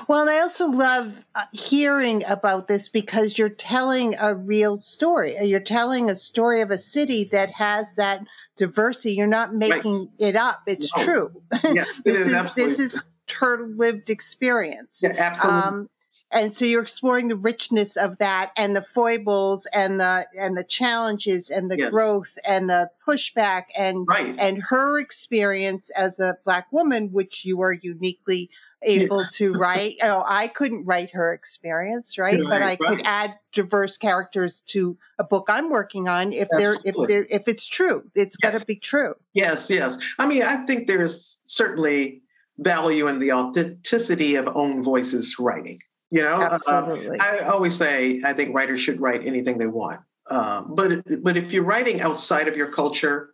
[0.08, 5.38] Well, and I also love uh, hearing about this because you're telling a real story.
[5.42, 8.26] You're telling a story of a city that has that
[8.58, 9.14] diversity.
[9.14, 10.10] You're not making right.
[10.30, 10.64] it up.
[10.68, 11.04] It's no.
[11.04, 11.42] true.
[12.04, 13.06] This is, is this is
[13.40, 15.02] her lived experience.
[15.04, 15.62] Yeah, absolutely.
[15.62, 15.90] Um,
[16.32, 20.64] and so you're exploring the richness of that and the foibles and the and the
[20.64, 21.92] challenges and the yes.
[21.92, 24.36] growth and the pushback and right.
[24.40, 28.50] and her experience as a black woman which you are uniquely
[28.84, 29.28] able yeah.
[29.32, 32.80] to write know oh, i couldn't write her experience right, but i right.
[32.80, 37.48] could add diverse characters to a book i'm working on if they're if they're if
[37.48, 38.52] it's true it's yeah.
[38.52, 42.22] got to be true yes yes i mean i think there's certainly
[42.60, 45.80] value in the authenticity of own voices writing
[46.12, 47.20] you know, uh, absolutely.
[47.20, 50.02] Uh, I always say I think writers should write anything they want.
[50.30, 53.34] Uh, but but if you're writing outside of your culture,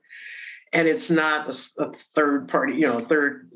[0.74, 3.50] and it's not a, a, third party, you know, third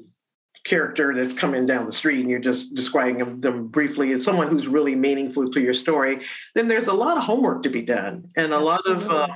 [0.65, 4.49] character that's coming down the street, and you're just describing them, them briefly, it's someone
[4.49, 6.19] who's really meaningful to your story.
[6.53, 9.05] Then there's a lot of homework to be done, and a absolutely.
[9.05, 9.35] lot of uh,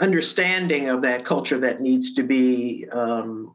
[0.00, 3.54] understanding of that culture that needs to be um,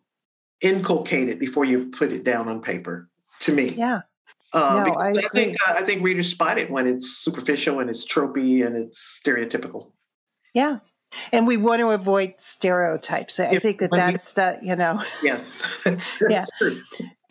[0.62, 3.10] inculcated before you put it down on paper.
[3.42, 4.02] To me, yeah.
[4.54, 7.90] Uh, no, I, I think uh, I think readers spot it when it's superficial and
[7.90, 9.92] it's tropey and it's stereotypical.
[10.54, 10.80] Yeah,
[11.32, 13.40] and we want to avoid stereotypes.
[13.40, 15.04] I think that that's the you know.
[15.24, 15.40] Yeah.
[16.30, 16.46] yeah.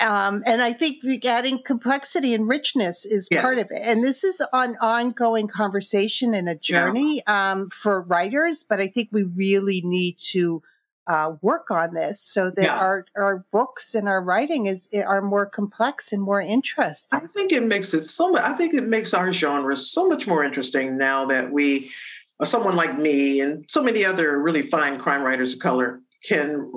[0.01, 3.41] Um, and I think adding complexity and richness is yeah.
[3.41, 3.81] part of it.
[3.85, 7.53] And this is an ongoing conversation and a journey yeah.
[7.53, 10.63] um, for writers, but I think we really need to
[11.07, 12.77] uh, work on this so that yeah.
[12.77, 17.21] our our books and our writing is are more complex and more interesting.
[17.23, 18.43] I think it makes it so much.
[18.43, 21.91] I think it makes our genre so much more interesting now that we,
[22.41, 26.71] uh, someone like me and so many other really fine crime writers of color can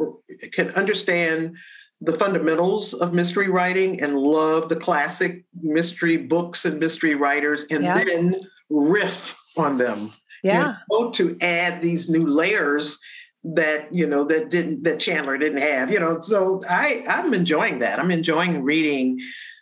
[0.51, 1.55] can understand
[2.01, 7.83] the fundamentals of mystery writing and love the classic mystery books and mystery writers and
[7.83, 8.03] yeah.
[8.03, 8.35] then
[8.69, 10.13] riff on them.
[10.43, 10.75] Yeah.
[10.89, 12.99] You know, to add these new layers
[13.53, 15.91] that you know that didn't that Chandler didn't have.
[15.91, 17.99] You know, so I I'm enjoying that.
[17.99, 19.19] I'm enjoying reading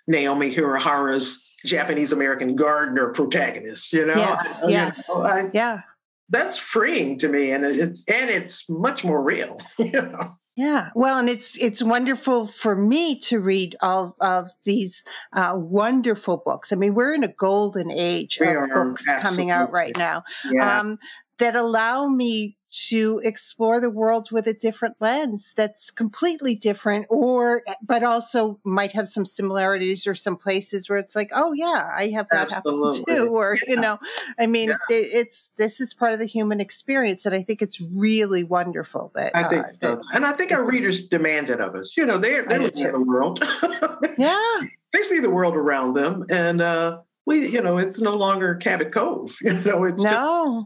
[0.08, 3.92] Naomi Hirahara's Japanese American gardener protagonist.
[3.94, 5.82] You know, yes, I, yes, you know, I, yeah.
[6.30, 9.60] That's freeing to me, and it's and it's much more real.
[9.80, 10.36] You know.
[10.56, 16.44] Yeah, well, and it's it's wonderful for me to read all of these uh, wonderful
[16.46, 16.72] books.
[16.72, 19.22] I mean, we're in a golden age we of books absolutely.
[19.22, 20.80] coming out right now yeah.
[20.80, 21.00] um,
[21.40, 27.64] that allow me to explore the world with a different lens that's completely different or
[27.84, 32.08] but also might have some similarities or some places where it's like oh yeah i
[32.08, 33.00] have that Absolutely.
[33.00, 33.76] happen too or yeah.
[33.76, 34.00] you know
[34.40, 34.76] i mean yeah.
[34.90, 39.12] it, it's this is part of the human experience and i think it's really wonderful
[39.14, 40.02] that i think uh, so.
[40.14, 43.44] and i think our readers demand it of us you know they're they're the world
[44.18, 44.62] yeah
[44.94, 48.92] they see the world around them and uh we you know it's no longer cabot
[48.92, 50.66] cove you know it's no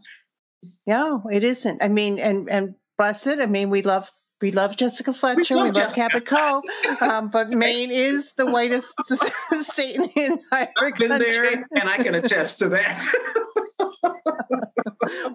[0.86, 1.84] no, it isn't.
[1.84, 3.40] I mean, and and bless it.
[3.40, 4.10] I mean, we love
[4.42, 5.56] we love Jessica Fletcher.
[5.56, 6.64] We love, we love Cabot Cove,
[7.02, 10.12] um, but Maine is the whitest state in the
[10.52, 11.32] entire I've been country.
[11.32, 13.14] There, and I can attest to that.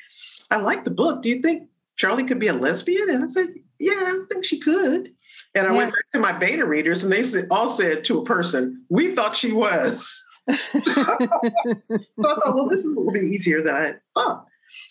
[0.51, 1.23] I like the book.
[1.23, 3.09] Do you think Charlie could be a lesbian?
[3.09, 5.13] And I said, Yeah, I think she could.
[5.55, 5.79] And I yeah.
[5.79, 9.15] went back to my beta readers, and they said, all said to a person, "We
[9.15, 11.27] thought she was." so I
[12.21, 14.47] thought, well, this is a little bit easier than I thought.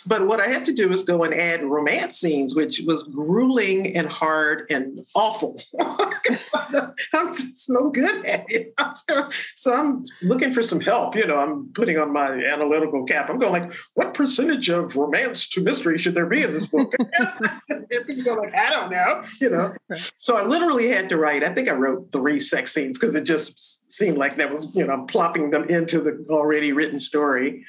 [0.05, 3.95] But what I had to do was go and add romance scenes, which was grueling
[3.95, 5.59] and hard and awful.
[5.79, 8.73] I'm just no good at it.
[9.55, 11.15] so I'm looking for some help.
[11.15, 13.29] You know, I'm putting on my analytical cap.
[13.29, 16.93] I'm going like, what percentage of romance to mystery should there be in this book?
[17.69, 19.23] and people go like, I don't know.
[19.39, 19.73] You know.
[20.17, 21.43] So I literally had to write.
[21.43, 24.85] I think I wrote three sex scenes because it just seemed like that was, you
[24.85, 27.63] know, plopping them into the already written story.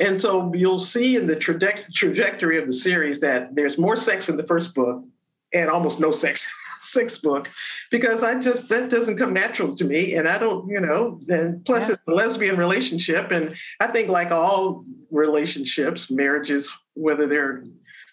[0.00, 4.28] And so you'll see in the traje- trajectory of the series that there's more sex
[4.28, 5.04] in the first book
[5.52, 7.50] and almost no sex sixth book
[7.90, 11.64] because I just that doesn't come natural to me and I don't you know and
[11.64, 11.94] plus yeah.
[11.94, 17.62] it's a lesbian relationship and I think like all relationships marriages whether they're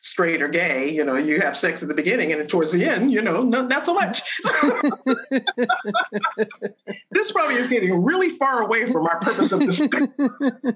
[0.06, 3.12] straight or gay, you know, you have sex at the beginning and towards the end,
[3.12, 4.22] you know, no, not so much.
[7.26, 9.82] this probably is getting really far away from our purpose of this.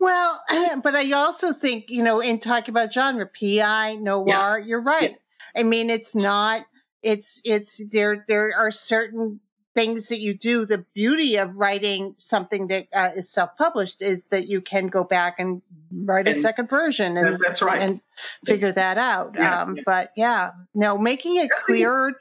[0.00, 0.42] well,
[0.82, 4.58] but I also think, you know, in talking about genre, PI, noir, yeah.
[4.58, 5.10] you're right.
[5.10, 5.60] Yeah.
[5.60, 6.66] I mean, it's not,
[7.02, 9.40] it's, it's, there, there are certain
[9.74, 10.66] things that you do.
[10.66, 15.38] The beauty of writing something that uh, is self-published is that you can go back
[15.38, 18.00] and write and a second version and that's right and
[18.46, 19.34] figure that out.
[19.36, 19.76] Yeah, um.
[19.84, 22.14] But yeah, no, making it clear.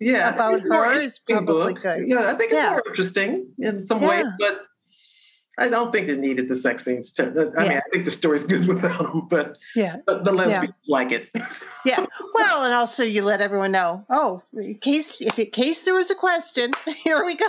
[0.00, 2.08] Yeah, about her is probably good.
[2.08, 4.62] Yeah, I think it's more interesting in some ways, but
[5.60, 7.12] I don't think they needed the sex scenes.
[7.14, 7.68] To, I yeah.
[7.68, 10.92] mean, I think the story's good without them, but yeah, but the lesbians yeah.
[10.96, 11.28] like it.
[11.84, 14.06] yeah, well, and also you let everyone know.
[14.08, 16.72] Oh, in case if in case there was a question,
[17.04, 17.46] here we go.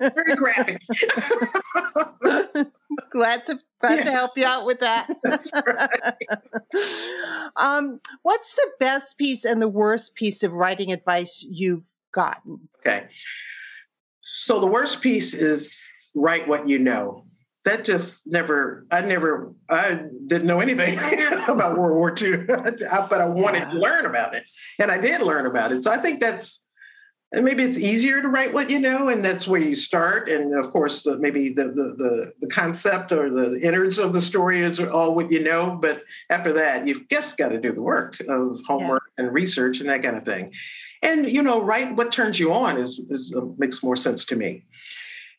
[0.00, 0.80] Very graphic.
[3.10, 4.04] glad to glad yeah.
[4.04, 5.10] to help you out with that.
[7.56, 12.70] um, what's the best piece and the worst piece of writing advice you've gotten?
[12.80, 13.08] Okay.
[14.22, 15.76] So the worst piece is
[16.14, 17.24] write what you know.
[17.64, 20.98] That just never, I never, I didn't know anything
[21.48, 23.70] about World War II, but I wanted yeah.
[23.72, 24.44] to learn about it.
[24.78, 25.84] And I did learn about it.
[25.84, 26.64] So I think that's,
[27.32, 30.28] and maybe it's easier to write what you know, and that's where you start.
[30.28, 34.20] And of course, the, maybe the, the, the the concept or the innards of the
[34.20, 35.78] story is all what you know.
[35.80, 39.26] But after that, you've just got to do the work of homework yeah.
[39.26, 40.52] and research and that kind of thing.
[41.02, 44.36] And you know, write what turns you on is, is uh, makes more sense to
[44.36, 44.64] me.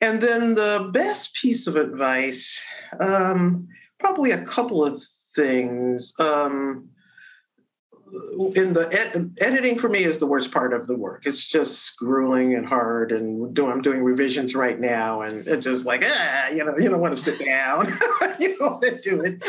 [0.02, 2.66] And then the best piece of advice,
[3.00, 3.68] um,
[4.00, 5.02] probably a couple of
[5.36, 6.14] things.
[6.20, 6.90] Um,
[8.56, 11.26] in the ed- editing for me is the worst part of the work.
[11.26, 15.86] It's just grueling and hard, and do, I'm doing revisions right now, and it's just
[15.86, 17.88] like ah, you know, you don't want to sit down,
[18.40, 19.44] you don't want to do it.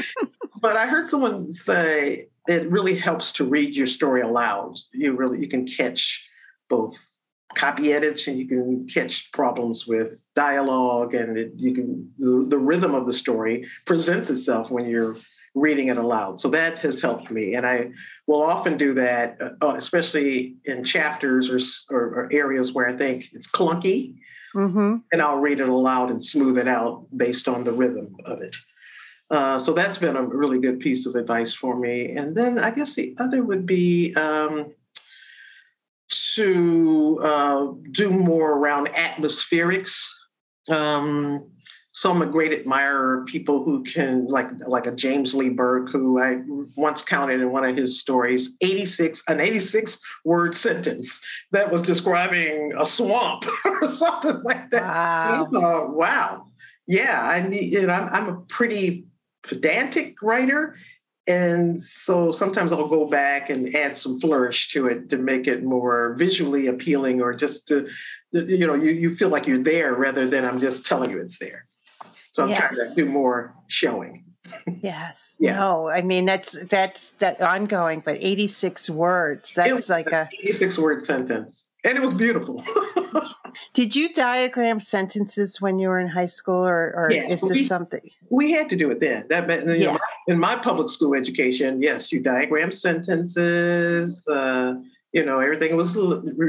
[0.61, 4.79] but I heard someone say it really helps to read your story aloud.
[4.93, 6.25] You really you can catch
[6.69, 7.12] both
[7.55, 12.59] copy edits and you can catch problems with dialogue and it, you can the, the,
[12.59, 15.17] rhythm of the story presents itself when you're
[15.55, 16.41] reading it aloud.
[16.41, 17.91] So that has helped me and i
[18.27, 21.59] will often do that uh, uh especially in chapters or,
[21.95, 24.17] or, or, areas where i think it's clunky.
[24.55, 24.97] Mm-hmm.
[25.11, 28.55] and i'll read it aloud and smooth it out based on the rhythm of it.
[29.31, 32.11] Uh, so that's been a really good piece of advice for me.
[32.11, 34.75] And then i guess the other would be um,
[36.35, 40.09] to uh, do more around atmospherics.
[40.71, 41.51] Um,
[41.95, 45.91] so I'm a great admirer of people who can, like like a James Lee Burke,
[45.91, 46.39] who I
[46.75, 51.21] once counted in one of his stories, 86 an 86 word sentence
[51.51, 54.83] that was describing a swamp or something like that.
[54.83, 55.51] Wow!
[55.55, 56.47] Uh, wow!
[56.87, 57.73] Yeah, I need.
[57.73, 59.05] You know, I'm, I'm a pretty
[59.43, 60.75] pedantic writer,
[61.27, 65.63] and so sometimes I'll go back and add some flourish to it to make it
[65.63, 67.89] more visually appealing or just to,
[68.33, 71.39] you know, you, you feel like you're there rather than I'm just telling you it's
[71.39, 71.67] there.
[72.33, 72.59] So I'm yes.
[72.59, 74.25] trying to do more showing.
[74.83, 75.37] Yes.
[75.39, 75.55] yeah.
[75.55, 79.55] No, I mean that's that's that ongoing, but 86 words.
[79.55, 81.69] That's like a 86 word sentence.
[81.85, 82.65] And it was beautiful.
[83.75, 87.65] Did you diagram sentences when you were in high school, or, or is this we,
[87.65, 89.27] something we had to do it then?
[89.29, 89.93] That you yeah.
[89.93, 94.23] know, in my public school education, yes, you diagram sentences.
[94.27, 94.75] Uh,
[95.13, 95.97] you know, everything was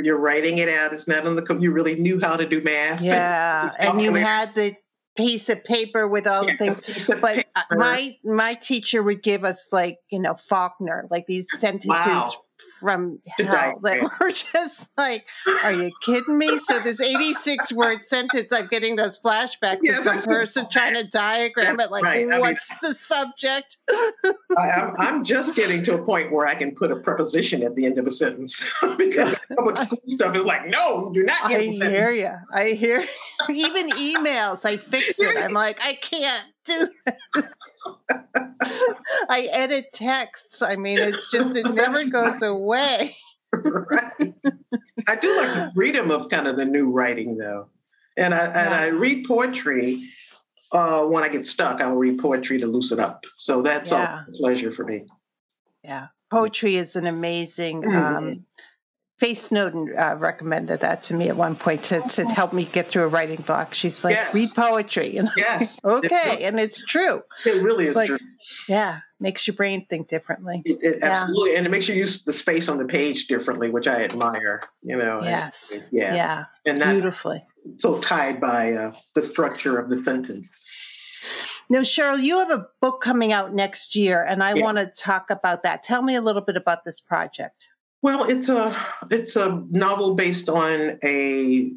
[0.03, 0.93] you're writing it out.
[0.93, 1.57] It's not on the.
[1.59, 3.01] You really knew how to do math.
[3.13, 4.73] Yeah, and you had the
[5.15, 6.81] piece of paper with all the things.
[7.07, 11.89] But uh, my my teacher would give us like you know Faulkner, like these sentences
[11.89, 12.31] wow
[12.79, 15.25] from hell that were just like,
[15.63, 16.59] are you kidding me?
[16.59, 21.03] So this 86 word sentence, I'm getting those flashbacks yeah, of some person trying to
[21.03, 21.91] diagram it.
[21.91, 22.27] Like, right.
[22.27, 23.77] what's I mean, the subject?
[24.57, 27.85] I, am just getting to a point where I can put a preposition at the
[27.85, 28.63] end of a sentence
[28.97, 31.37] because public school stuff is like, no, you do not.
[31.43, 32.31] I hear you.
[32.53, 33.03] I hear
[33.49, 34.65] even emails.
[34.65, 35.37] I fix it.
[35.37, 37.53] I'm like, I can't do that.
[39.29, 40.61] I edit texts.
[40.61, 43.15] I mean, it's just, it never goes away.
[43.51, 44.33] right.
[45.07, 47.69] I do like the freedom of kind of the new writing, though.
[48.17, 48.65] And I, yeah.
[48.65, 50.09] and I read poetry.
[50.71, 53.25] Uh, when I get stuck, I'll read poetry to loosen up.
[53.37, 54.23] So that's yeah.
[54.27, 55.05] a pleasure for me.
[55.83, 56.07] Yeah.
[56.31, 58.15] Poetry is an amazing mm-hmm.
[58.15, 58.45] um,
[59.19, 62.87] Faye Snowden uh, recommended that to me at one point to, to help me get
[62.87, 63.73] through a writing block.
[63.73, 64.33] She's like, yes.
[64.33, 65.17] read poetry.
[65.17, 65.79] And yes.
[65.85, 66.43] okay.
[66.43, 67.21] And it's true.
[67.45, 68.17] It really it's is like, true.
[68.67, 68.99] Yeah.
[69.19, 70.63] Makes your brain think differently.
[70.65, 71.21] It, it, yeah.
[71.21, 71.55] Absolutely.
[71.55, 74.97] And it makes you use the space on the page differently, which I admire, you
[74.97, 75.19] know.
[75.21, 75.87] Yes.
[75.91, 76.15] And, yeah.
[76.15, 76.45] Yeah.
[76.65, 77.45] And beautifully.
[77.79, 80.51] So tied by uh, the structure of the sentence.
[81.69, 84.63] Now, Cheryl, you have a book coming out next year, and I yeah.
[84.63, 85.81] want to talk about that.
[85.81, 87.69] Tell me a little bit about this project.
[88.03, 88.75] Well, it's a
[89.09, 91.71] it's a novel based on a,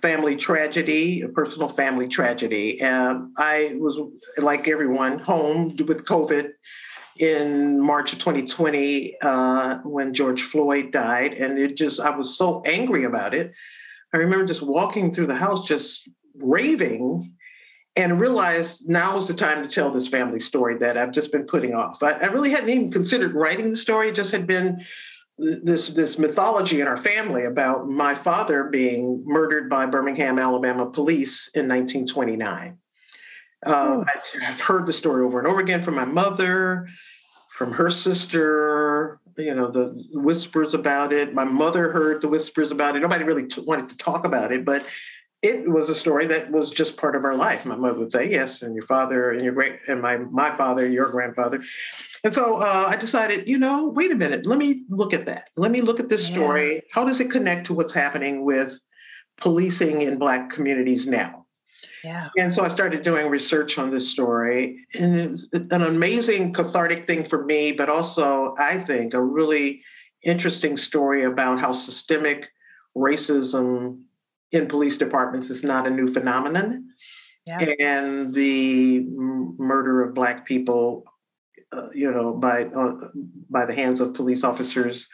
[0.00, 2.80] family tragedy, a personal family tragedy.
[2.80, 3.98] And I was
[4.38, 6.52] like everyone home with COVID
[7.18, 12.62] in March of 2020 uh, when George Floyd died, and it just I was so
[12.64, 13.52] angry about it.
[14.14, 17.34] I remember just walking through the house, just raving
[17.94, 21.44] and realized now is the time to tell this family story that I've just been
[21.44, 22.02] putting off.
[22.02, 24.82] I, I, really hadn't even considered writing the story; it just had been
[25.38, 31.48] this this mythology in our family about my father being murdered by Birmingham, Alabama police
[31.54, 32.78] in 1929.
[33.64, 34.04] Uh,
[34.44, 36.88] I've heard the story over and over again from my mother,
[37.50, 39.20] from her sister.
[39.38, 41.32] You know the whispers about it.
[41.32, 43.00] My mother heard the whispers about it.
[43.00, 44.84] Nobody really t- wanted to talk about it, but
[45.42, 47.66] it was a story that was just part of our life.
[47.66, 50.86] My mother would say, "Yes," and your father and your great and my my father,
[50.88, 51.62] your grandfather.
[52.24, 55.50] And so uh, I decided, you know, wait a minute, let me look at that.
[55.56, 56.36] Let me look at this yeah.
[56.36, 56.82] story.
[56.92, 58.80] How does it connect to what's happening with
[59.38, 61.46] policing in Black communities now?
[62.04, 62.28] Yeah.
[62.38, 64.78] And so I started doing research on this story.
[64.94, 69.82] And it was an amazing cathartic thing for me, but also, I think, a really
[70.22, 72.50] interesting story about how systemic
[72.96, 74.02] racism
[74.52, 76.88] in police departments is not a new phenomenon.
[77.46, 77.74] Yeah.
[77.80, 81.04] And the murder of Black people
[81.72, 82.92] uh, you know, by uh,
[83.48, 85.08] by the hands of police officers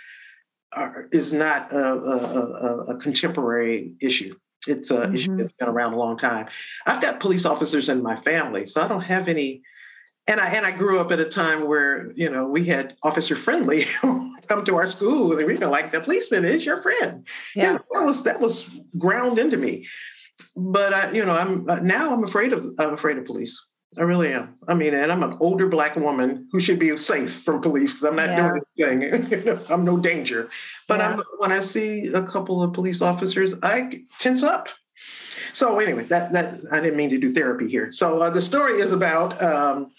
[0.73, 4.35] are, is not a, a, a, contemporary issue.
[4.67, 5.15] It's an mm-hmm.
[5.15, 6.49] issue that's been around a long time.
[6.85, 9.63] I've got police officers in my family, so I don't have any.
[10.27, 13.37] And I and I grew up at a time where you know we had officer
[13.37, 13.85] friendly
[14.49, 17.27] come to our school, and we feel like the policeman is your friend.
[17.55, 19.87] Yeah, you know, that was that was ground into me.
[20.57, 23.65] But I, you know, I'm now I'm afraid of I'm afraid of police.
[23.97, 24.55] I really am.
[24.69, 28.05] I mean, and I'm an older black woman who should be safe from police because
[28.05, 28.53] I'm not yeah.
[28.77, 29.59] doing anything.
[29.71, 30.51] I'm no danger.
[30.87, 31.21] But yeah.
[31.39, 34.69] when I see a couple of police officers, I tense up.
[35.53, 37.91] So anyway, that that I didn't mean to do therapy here.
[37.93, 39.93] So uh, the story is about um,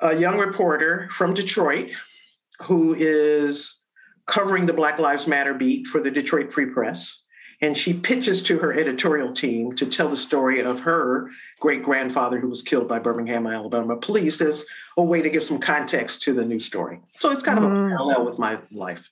[0.00, 1.92] a young reporter from Detroit
[2.62, 3.80] who is
[4.26, 7.22] covering the Black Lives Matter beat for the Detroit Free Press
[7.62, 12.38] and she pitches to her editorial team to tell the story of her great grandfather
[12.38, 14.64] who was killed by Birmingham, Alabama police as
[14.96, 17.00] a way to give some context to the new story.
[17.18, 17.86] So it's kind of mm.
[17.86, 19.10] a parallel with my life.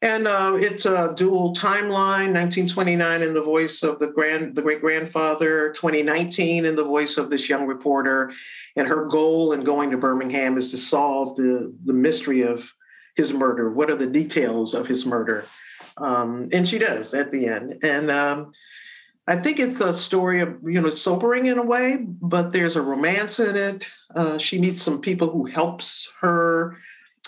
[0.00, 4.80] And uh, it's a dual timeline: 1929 in the voice of the grand, the great
[4.80, 8.32] grandfather, 2019 in the voice of this young reporter.
[8.76, 12.72] And her goal in going to Birmingham is to solve the the mystery of
[13.16, 13.70] his murder.
[13.70, 15.44] What are the details of his murder?
[15.96, 17.80] Um, and she does at the end.
[17.82, 18.52] And um,
[19.26, 22.82] I think it's a story of, you know, sobering in a way, but there's a
[22.82, 23.90] romance in it.
[24.14, 26.78] Uh, she meets some people who helps her,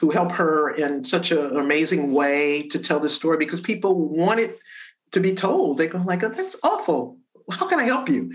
[0.01, 4.41] who help her in such an amazing way to tell this story because people want
[4.41, 4.59] it
[5.13, 5.77] to be told.
[5.77, 7.19] They go like, oh, that's awful.
[7.51, 8.33] How can I help you?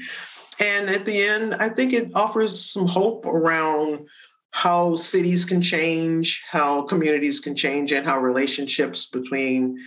[0.60, 4.08] And at the end, I think it offers some hope around
[4.52, 9.78] how cities can change, how communities can change, and how relationships between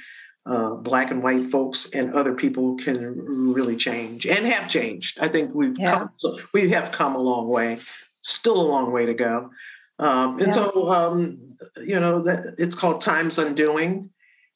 [0.47, 3.15] uh, black and white folks and other people can
[3.55, 5.21] really change and have changed.
[5.21, 5.99] I think we've yeah.
[5.99, 6.11] come,
[6.53, 7.79] we have come a long way.
[8.23, 9.51] Still a long way to go.
[9.99, 10.53] Um, and yeah.
[10.53, 14.11] so, um, you know, that, it's called Time's Undoing.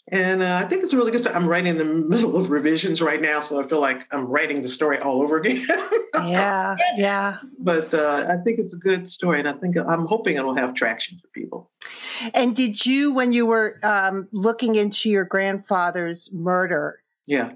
[0.09, 1.21] And uh, I think it's a really good.
[1.21, 1.37] Story.
[1.37, 4.61] I'm writing in the middle of revisions right now, so I feel like I'm writing
[4.61, 5.65] the story all over again.
[6.15, 7.37] yeah, yeah.
[7.59, 10.75] But uh, I think it's a good story, and I think I'm hoping it'll have
[10.75, 11.71] traction for people.
[12.35, 16.99] And did you, when you were um, looking into your grandfather's murder?
[17.27, 17.53] Yeah.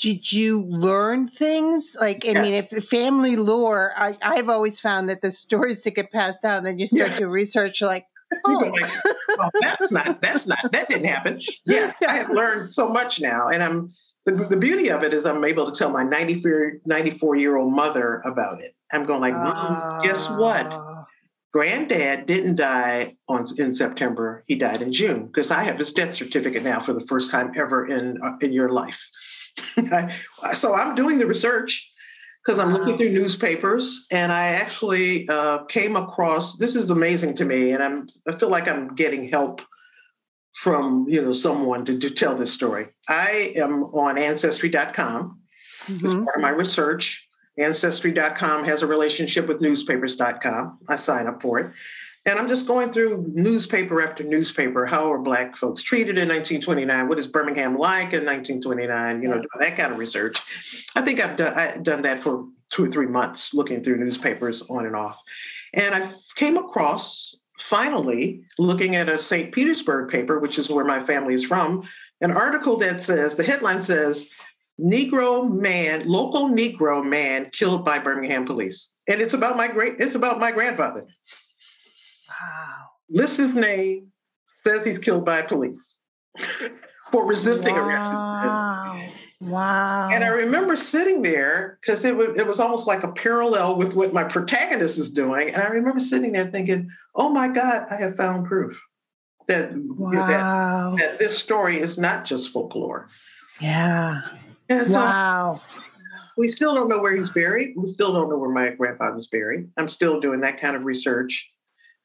[0.00, 1.94] Did you learn things?
[2.00, 2.42] Like, I yeah.
[2.42, 6.64] mean, if family lore, I, have always found that the stories that get passed down,
[6.64, 7.16] then you start yeah.
[7.16, 8.06] to research, like,
[8.46, 8.72] Oh.
[8.72, 8.90] Like,
[9.38, 11.40] well, that's not, that's not, that didn't happen.
[11.66, 13.48] Yeah, I have learned so much now.
[13.48, 13.92] And I'm,
[14.24, 17.72] the, the beauty of it is I'm able to tell my 94, 94 year old
[17.72, 18.74] mother about it.
[18.92, 20.66] I'm going like, uh, guess what?
[20.70, 21.06] Ah.
[21.52, 24.44] Granddad didn't die on in September.
[24.46, 27.52] He died in June because I have his death certificate now for the first time
[27.56, 29.10] ever in uh, in your life.
[30.54, 31.90] so I'm doing the research
[32.44, 37.44] because I'm looking through newspapers and I actually uh, came across this is amazing to
[37.44, 39.62] me, and I'm I feel like I'm getting help
[40.52, 42.86] from you know someone to, to tell this story.
[43.08, 45.40] I am on Ancestry.com.
[45.86, 46.24] Mm-hmm.
[46.24, 47.26] part of my research.
[47.58, 50.78] Ancestry.com has a relationship with newspapers.com.
[50.88, 51.72] I sign up for it.
[52.26, 54.84] And I'm just going through newspaper after newspaper.
[54.84, 57.08] How are Black folks treated in 1929?
[57.08, 59.22] What is Birmingham like in 1929?
[59.22, 60.38] You know, that kind of research.
[60.94, 64.62] I think I've done, I've done that for two or three months, looking through newspapers
[64.68, 65.20] on and off.
[65.72, 69.52] And I came across, finally, looking at a St.
[69.52, 71.88] Petersburg paper, which is where my family is from,
[72.20, 74.30] an article that says the headline says,
[74.78, 78.88] Negro man, local Negro man killed by Birmingham police.
[79.08, 81.06] And it's about my great, it's about my grandfather.
[82.40, 82.86] Wow.
[83.10, 84.12] Lists his name,
[84.66, 85.96] says he's killed by police
[87.10, 88.94] for resisting wow.
[88.94, 89.14] arrest.
[89.40, 90.10] Wow.
[90.10, 93.94] And I remember sitting there because it, was, it was almost like a parallel with
[93.96, 95.48] what my protagonist is doing.
[95.48, 98.80] And I remember sitting there thinking, oh my God, I have found proof
[99.48, 100.94] that, wow.
[100.96, 103.08] that, that this story is not just folklore.
[103.60, 104.20] Yeah.
[104.70, 105.60] So wow.
[106.36, 107.74] We still don't know where he's buried.
[107.76, 109.68] We still don't know where my grandfather's buried.
[109.76, 111.50] I'm still doing that kind of research.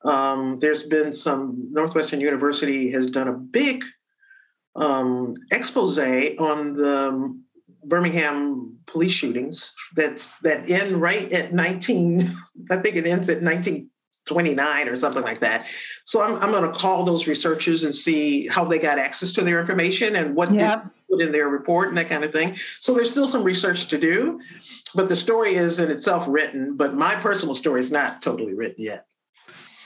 [0.06, 3.84] Um, there's been some Northwestern University has done a big
[4.76, 7.40] um, expose on the
[7.84, 12.22] Birmingham police shootings that that end right at 19.
[12.72, 15.68] I think it ends at 1929 or something like that.
[16.04, 19.42] So I'm I'm going to call those researchers and see how they got access to
[19.42, 20.84] their information and what yep.
[20.84, 22.56] they put in their report and that kind of thing.
[22.80, 24.40] So there's still some research to do,
[24.94, 26.76] but the story is in itself written.
[26.76, 29.06] But my personal story is not totally written yet.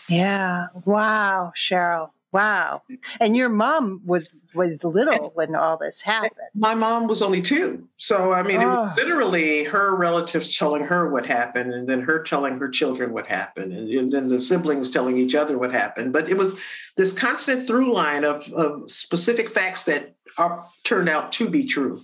[0.09, 0.67] Yeah.
[0.85, 2.09] Wow, Cheryl.
[2.31, 2.83] Wow.
[3.19, 6.33] And your mom was was little when all this happened.
[6.53, 7.87] My mom was only two.
[7.97, 8.61] So I mean oh.
[8.61, 9.01] it was oh.
[9.01, 13.73] literally her relatives telling her what happened and then her telling her children what happened
[13.73, 16.13] and, and then the siblings telling each other what happened.
[16.13, 16.59] But it was
[16.97, 22.01] this constant through line of, of specific facts that are, turned out to be true.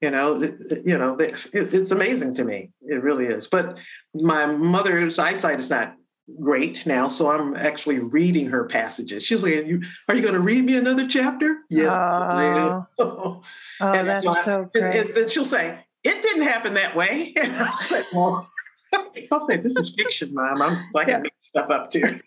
[0.00, 0.42] You know,
[0.84, 2.70] you know, it, it's amazing to me.
[2.82, 3.46] It really is.
[3.46, 3.76] But
[4.14, 5.94] my mother's eyesight is not
[6.38, 9.22] great now, so I'm actually reading her passages.
[9.22, 11.92] She's like, "You are you going to read me another chapter?" Yes.
[12.98, 13.42] Oh,
[13.80, 14.94] oh that's so, great.
[14.94, 18.46] And, and, she'll say, "It didn't happen that way." And I'll say, "Well,
[19.32, 20.60] I'll say this is fiction, Mom.
[20.60, 21.22] I'm like yeah.
[21.48, 22.20] stuff up too."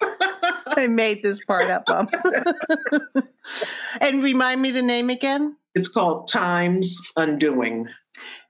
[0.65, 2.09] I made this part up, Mom.
[4.01, 5.55] and remind me the name again.
[5.75, 7.87] It's called Time's Undoing.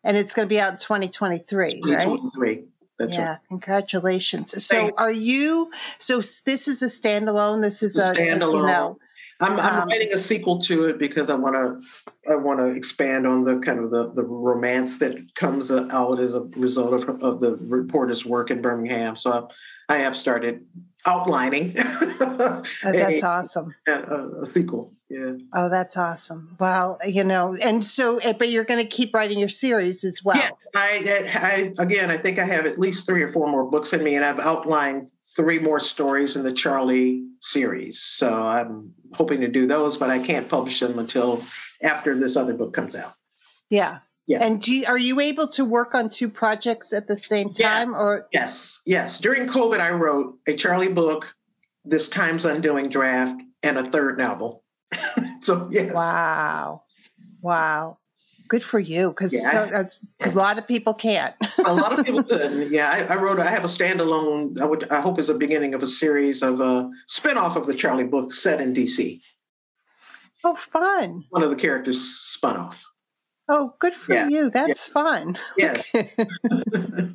[0.04, 2.63] And it's going to be out in 2023, 2023.
[3.08, 3.40] That's yeah, right.
[3.48, 4.64] congratulations.
[4.64, 4.94] So, Thanks.
[4.98, 5.72] are you?
[5.98, 7.62] So, this is a standalone.
[7.62, 8.56] This is a, standalone.
[8.56, 9.00] You know,
[9.40, 12.32] I'm, I'm um, writing a sequel to it because I want to.
[12.32, 16.36] I want to expand on the kind of the, the romance that comes out as
[16.36, 19.18] a result of, of the reporter's work in Birmingham.
[19.18, 19.50] So,
[19.90, 20.66] I have started
[21.06, 21.76] outlining.
[21.78, 23.76] oh, that's a, awesome.
[23.88, 23.92] A,
[24.44, 24.94] a, sequel.
[25.14, 25.34] Yeah.
[25.54, 26.56] Oh, that's awesome.
[26.60, 30.24] Well, you know, and so, eh, but you're going to keep writing your series as
[30.24, 30.38] well.
[30.38, 30.50] Yeah.
[30.74, 34.04] I, I, again, I think I have at least three or four more books in
[34.04, 38.00] me, and I've outlined three more stories in the Charlie series.
[38.00, 41.44] So I'm hoping to do those, but I can't publish them until
[41.84, 43.14] after this other book comes out.
[43.70, 44.00] Yeah.
[44.26, 44.40] Yeah.
[44.42, 47.98] And you, are you able to work on two projects at the same time yeah.
[47.98, 48.82] or Yes.
[48.86, 49.20] Yes.
[49.20, 51.36] During COVID I wrote a Charlie book,
[51.86, 54.63] this Time's Undoing draft and a third novel.
[55.42, 55.94] so yes.
[55.94, 56.84] Wow.
[57.42, 57.98] Wow.
[58.50, 59.88] Good for you, because yeah.
[59.90, 61.34] so, a lot of people can't.
[61.66, 62.72] a lot of people couldn't.
[62.72, 63.40] Yeah, I, I, wrote.
[63.40, 64.60] I have a standalone.
[64.60, 64.90] I would.
[64.92, 68.34] I hope is a beginning of a series of a spinoff of the Charlie book
[68.34, 69.22] set in D.C.
[70.44, 71.24] Oh, fun!
[71.30, 72.86] One of the characters spun off.
[73.50, 74.28] Oh, good for yeah.
[74.30, 74.50] you.
[74.50, 74.94] That's yeah.
[74.94, 75.38] fun.
[75.58, 75.94] Yes.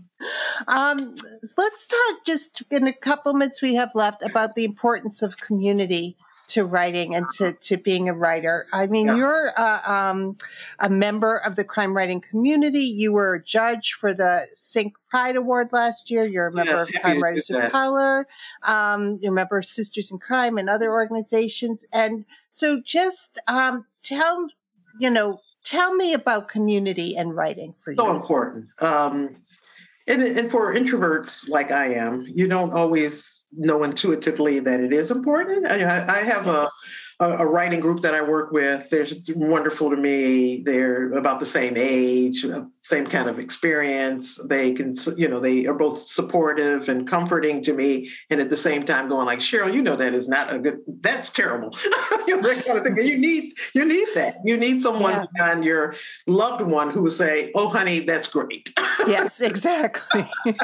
[0.67, 1.15] um,
[1.57, 6.17] let's talk just in a couple minutes we have left about the importance of community
[6.49, 8.67] to writing and to, to being a writer.
[8.73, 9.17] I mean, yeah.
[9.17, 10.37] you're uh, um,
[10.79, 12.81] a member of the crime writing community.
[12.81, 16.25] You were a judge for the SinC Pride Award last year.
[16.25, 18.27] You're a member yeah, of Crime Writers of Color.
[18.63, 21.87] Um, you're a member of Sisters in Crime and other organizations.
[21.93, 24.49] And so just um, tell,
[24.99, 28.09] you know, tell me about community and writing for so you.
[28.09, 28.67] So important.
[28.81, 29.37] Um,
[30.07, 35.11] and, and for introverts like I am, you don't always know intuitively that it is
[35.11, 35.67] important.
[35.67, 36.71] I, I have a,
[37.21, 38.91] a, writing group that I work with.
[38.91, 40.63] They're wonderful to me.
[40.63, 44.39] They're about the same age, uh, same kind of experience.
[44.47, 48.57] They can, you know, they are both supportive and comforting to me, and at the
[48.57, 50.81] same time going like, Cheryl, you know, that is not a good.
[51.01, 51.75] That's terrible.
[52.27, 54.37] you, know, kind of you need you need that.
[54.45, 55.25] You need someone yeah.
[55.35, 55.95] beyond your
[56.27, 58.73] loved one who will say, "Oh, honey, that's great."
[59.07, 60.25] yes, exactly.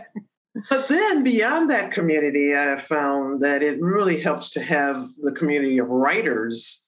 [0.70, 5.78] But then beyond that community, I found that it really helps to have the community
[5.78, 6.82] of writers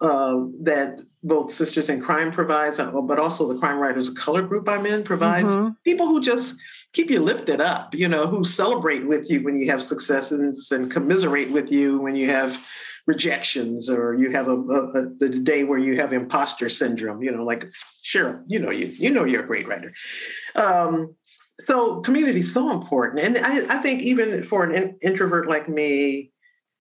[0.00, 4.68] uh, that both Sisters in Crime provides, uh, but also the Crime Writers Color group
[4.68, 5.48] I'm in provides.
[5.48, 5.70] Mm-hmm.
[5.84, 6.56] People who just
[6.92, 10.90] keep you lifted up, you know, who celebrate with you when you have successes and
[10.90, 12.60] commiserate with you when you have
[13.06, 17.30] rejections or you have a, a, a the day where you have imposter syndrome, you
[17.30, 17.66] know, like,
[18.02, 19.92] sure, you know, you, you know, you're a great writer.
[20.54, 21.14] Um,
[21.64, 23.22] so community is so important.
[23.22, 26.32] And I, I, think even for an in, introvert like me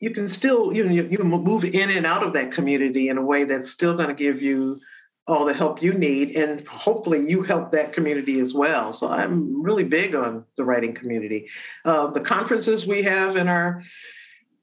[0.03, 3.45] you can still you, you move in and out of that community in a way
[3.45, 4.81] that's still going to give you
[5.29, 6.35] all the help you need.
[6.35, 8.93] And hopefully you help that community as well.
[8.93, 11.49] So i'm really big on the writing community.
[11.85, 13.85] Uh, the conferences we have in our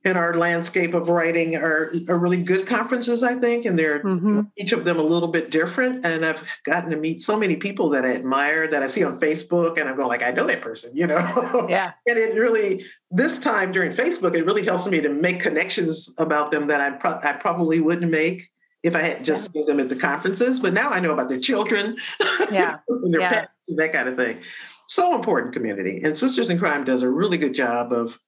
[0.10, 4.42] in our landscape of writing are, are really good conferences, I think, and they're mm-hmm.
[4.58, 6.06] each of them a little bit different.
[6.06, 9.20] And I've gotten to meet so many people that I admire that I see on
[9.20, 11.20] Facebook, and I'm going like, I know that person, you know.
[11.70, 11.92] Yeah.
[12.08, 16.52] and it really this time during Facebook, it really helps me to make connections about
[16.52, 18.50] them that I pro- I probably wouldn't make
[18.84, 19.64] if I had just yeah.
[19.66, 20.60] them at the conferences.
[20.60, 21.98] But now I know about their children,
[22.52, 23.30] yeah, their yeah.
[23.30, 24.40] pets, that kind of thing.
[24.88, 28.20] So important community, and Sisters in Crime does a really good job of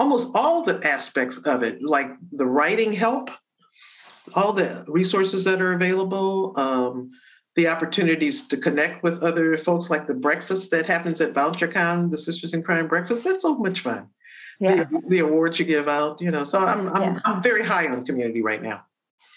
[0.00, 3.30] almost all the aspects of it, like the writing help,
[4.34, 7.10] all the resources that are available, um,
[7.54, 12.16] the opportunities to connect with other folks, like the breakfast that happens at Bouchercon, the
[12.16, 13.24] Sisters in Crime breakfast.
[13.24, 14.08] That's so much fun.
[14.58, 14.84] Yeah.
[14.84, 16.44] The, the awards you give out, you know.
[16.44, 17.18] So I'm, I'm, yeah.
[17.26, 18.86] I'm very high on community right now.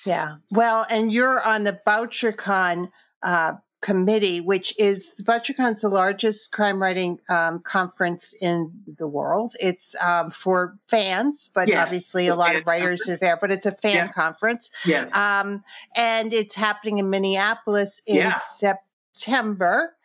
[0.06, 0.36] Yeah.
[0.50, 2.90] Well, and you're on the Bouchercon
[3.22, 3.54] uh,
[3.84, 9.54] committee, which is the Bouchercon's the largest crime writing um, conference in the world.
[9.60, 11.84] It's um, for fans, but yeah.
[11.84, 13.38] obviously a lot of writers are there.
[13.40, 14.08] But it's a fan yeah.
[14.08, 15.06] conference, yeah.
[15.12, 15.64] Um,
[15.98, 18.32] and it's happening in Minneapolis in yeah.
[18.32, 18.80] September.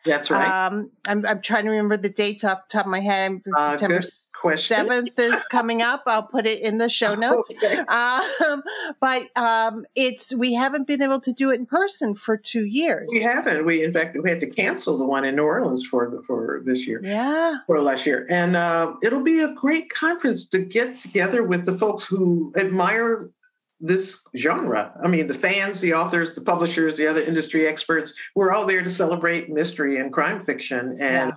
[0.05, 0.67] That's right.
[0.67, 3.41] Um, I'm, I'm trying to remember the dates off the top of my head.
[3.55, 4.01] Uh, September
[4.57, 6.03] seventh is coming up.
[6.07, 7.51] I'll put it in the show notes.
[7.51, 7.79] Okay.
[7.79, 8.63] Um,
[9.01, 13.09] but um, it's we haven't been able to do it in person for two years.
[13.11, 13.65] We haven't.
[13.65, 16.61] We in fact we had to cancel the one in New Orleans for the, for
[16.63, 17.01] this year.
[17.03, 21.65] Yeah, for last year, and uh, it'll be a great conference to get together with
[21.65, 23.29] the folks who admire
[23.79, 24.93] this genre.
[25.01, 28.83] I mean, the fans, the authors, the publishers, the other industry experts, we're all there
[28.83, 30.97] to celebrate mystery and crime fiction.
[30.99, 31.31] And yeah.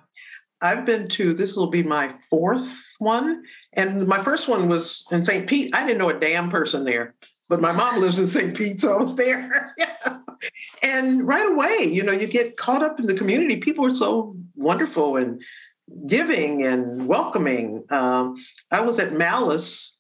[0.60, 3.42] I've been to, this will be my fourth one.
[3.74, 5.46] And my first one was in St.
[5.46, 5.74] Pete.
[5.74, 7.14] I didn't know a damn person there,
[7.48, 8.56] but my mom lives in St.
[8.56, 9.74] Pete, so I was there.
[10.82, 13.56] and right away, you know, you get caught up in the community.
[13.56, 15.40] People are so wonderful and
[16.06, 17.84] giving and welcoming.
[17.90, 18.36] Um,
[18.70, 19.98] I was at Malice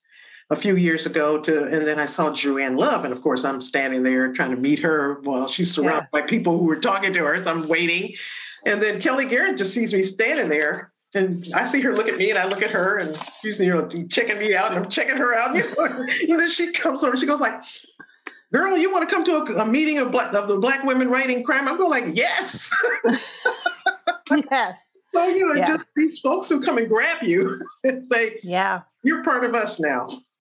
[0.52, 3.42] a few years ago to and then I saw Dru Ann Love and of course
[3.44, 6.20] I'm standing there trying to meet her while she's surrounded yeah.
[6.20, 8.12] by people who were talking to her so I'm waiting.
[8.66, 12.18] And then Kellye Garrett just sees me standing there and I see her look at
[12.18, 14.90] me and I look at her and she's you know checking me out and I'm
[14.90, 17.62] checking her out you know, you know she comes over she goes like
[18.52, 21.08] girl you want to come to a, a meeting of, black, of the black women
[21.08, 21.66] writing crime?
[21.66, 22.70] I'm going like yes.
[24.50, 24.88] Yes.
[25.12, 25.66] So you know yeah.
[25.66, 28.80] just these folks who come and grab you and say yeah.
[29.02, 30.08] you're part of us now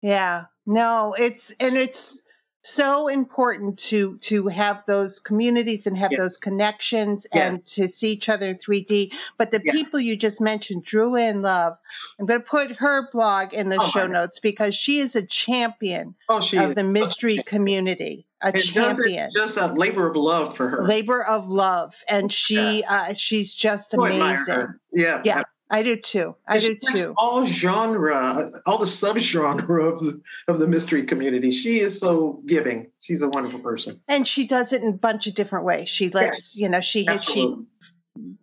[0.03, 0.45] yeah.
[0.65, 2.23] No, it's and it's
[2.61, 6.17] so important to to have those communities and have yeah.
[6.17, 7.47] those connections yeah.
[7.47, 9.13] and to see each other in 3D.
[9.37, 9.71] But the yeah.
[9.71, 11.77] people you just mentioned, Dru Ann Love,
[12.19, 15.25] I'm going to put her blog in the oh, show notes because she is a
[15.25, 16.75] champion oh, of is.
[16.75, 18.27] the mystery community.
[18.41, 20.85] A and champion, just a labor of love for her.
[20.85, 24.65] Labor of love, and she uh, she's just amazing.
[24.91, 25.43] Yeah, yeah.
[25.74, 26.36] I do too.
[26.47, 27.15] I do too.
[27.17, 31.49] All genre, all the subgenre of the of the mystery community.
[31.49, 32.91] She is so giving.
[32.99, 35.89] She's a wonderful person, and she does it in a bunch of different ways.
[35.89, 36.57] She lets yes.
[36.57, 37.65] you know she Absolutely.
[37.82, 37.88] she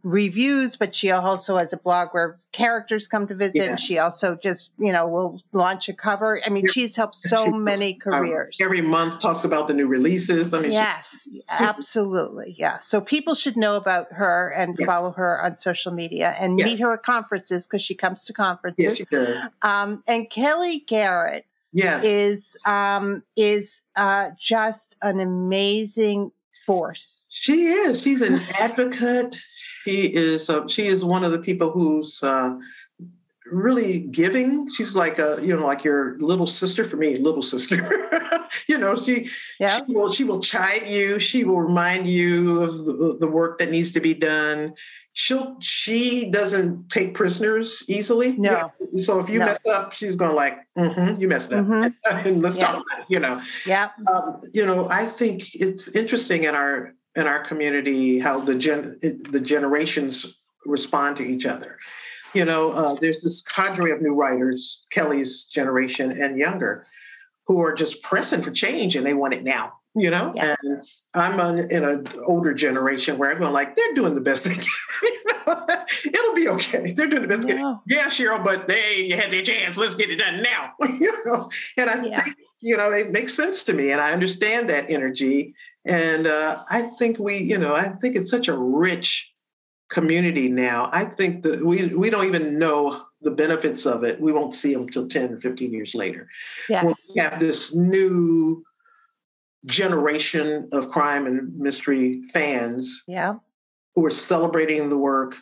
[0.02, 3.62] reviews, but she also has a blog where characters come to visit.
[3.62, 3.70] Yeah.
[3.70, 6.40] And she also just, you know, will launch a cover.
[6.44, 8.58] I mean, she's helped so many careers.
[8.60, 10.52] Um, every month talks about the new releases.
[10.52, 12.56] I mean, yes, she- absolutely.
[12.58, 12.78] Yeah.
[12.78, 14.86] So people should know about her and yes.
[14.86, 16.66] follow her on social media and yes.
[16.66, 18.84] meet her at conferences because she comes to conferences.
[18.84, 19.36] Yes, she does.
[19.62, 22.04] Um, and Kellye Garrett yes.
[22.04, 26.32] is um, is uh, just an amazing
[26.66, 27.32] force.
[27.40, 28.02] She is.
[28.02, 29.36] She's an advocate.
[29.84, 32.56] She is uh, she is one of the people who's uh,
[33.52, 34.68] really giving.
[34.70, 38.08] She's like a you know like your little sister for me, little sister.
[38.68, 39.28] you know she
[39.58, 39.76] yeah.
[39.76, 41.18] she will she will chide you.
[41.18, 44.74] She will remind you of the, the work that needs to be done.
[45.12, 48.36] She'll she doesn't take prisoners easily.
[48.36, 48.70] No.
[48.92, 49.02] Yeah.
[49.02, 49.46] So if you no.
[49.46, 52.26] mess up, she's going like, mm-hmm, "You messed up," mm-hmm.
[52.28, 52.66] and let's yeah.
[52.66, 53.06] talk about it.
[53.08, 53.42] You know.
[53.66, 53.90] Yeah.
[54.06, 58.98] Um, you know, I think it's interesting in our in our community how the gen
[59.00, 61.78] the generations respond to each other.
[62.34, 66.86] You know, uh, there's this cadre of new writers, Kellye's generation and younger,
[67.46, 69.74] who are just pressing for change and they want it now.
[69.96, 70.54] You know, yeah.
[70.62, 74.44] and I'm on, in an older generation where I'm going like they're doing the best
[74.44, 74.64] they can.
[76.04, 76.92] It'll be okay.
[76.92, 77.48] They're doing the best.
[77.48, 77.82] No.
[77.88, 79.76] Yeah, Cheryl, but they had their chance.
[79.76, 80.74] Let's get it done now.
[81.00, 82.22] you know, and I yeah.
[82.22, 85.54] think you know it makes sense to me, and I understand that energy
[85.86, 89.29] and uh, I think we, you know, I think it's such a rich
[89.90, 90.88] community now.
[90.92, 94.20] I think that we we don't even know the benefits of it.
[94.20, 96.28] We won't see them till 10 or 15 years later.
[96.68, 97.12] Yes.
[97.14, 98.64] we have this new
[99.66, 103.34] generation of crime and mystery fans yeah.
[103.94, 105.36] who are celebrating the work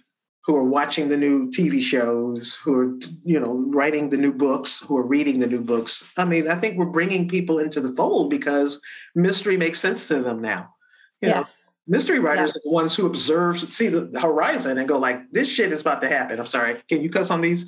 [0.48, 4.80] who are watching the new TV shows, who are, you know, writing the new books,
[4.80, 6.02] who are reading the new books.
[6.16, 8.80] I mean, I think we're bringing people into the fold because
[9.14, 10.74] mystery makes sense to them now.
[11.20, 11.70] You yes.
[11.70, 12.58] Know, mystery writers yeah.
[12.58, 16.00] are the ones who observe, see the horizon and go like, this shit is about
[16.02, 16.38] to happen.
[16.38, 16.80] I'm sorry.
[16.88, 17.66] Can you cuss on these?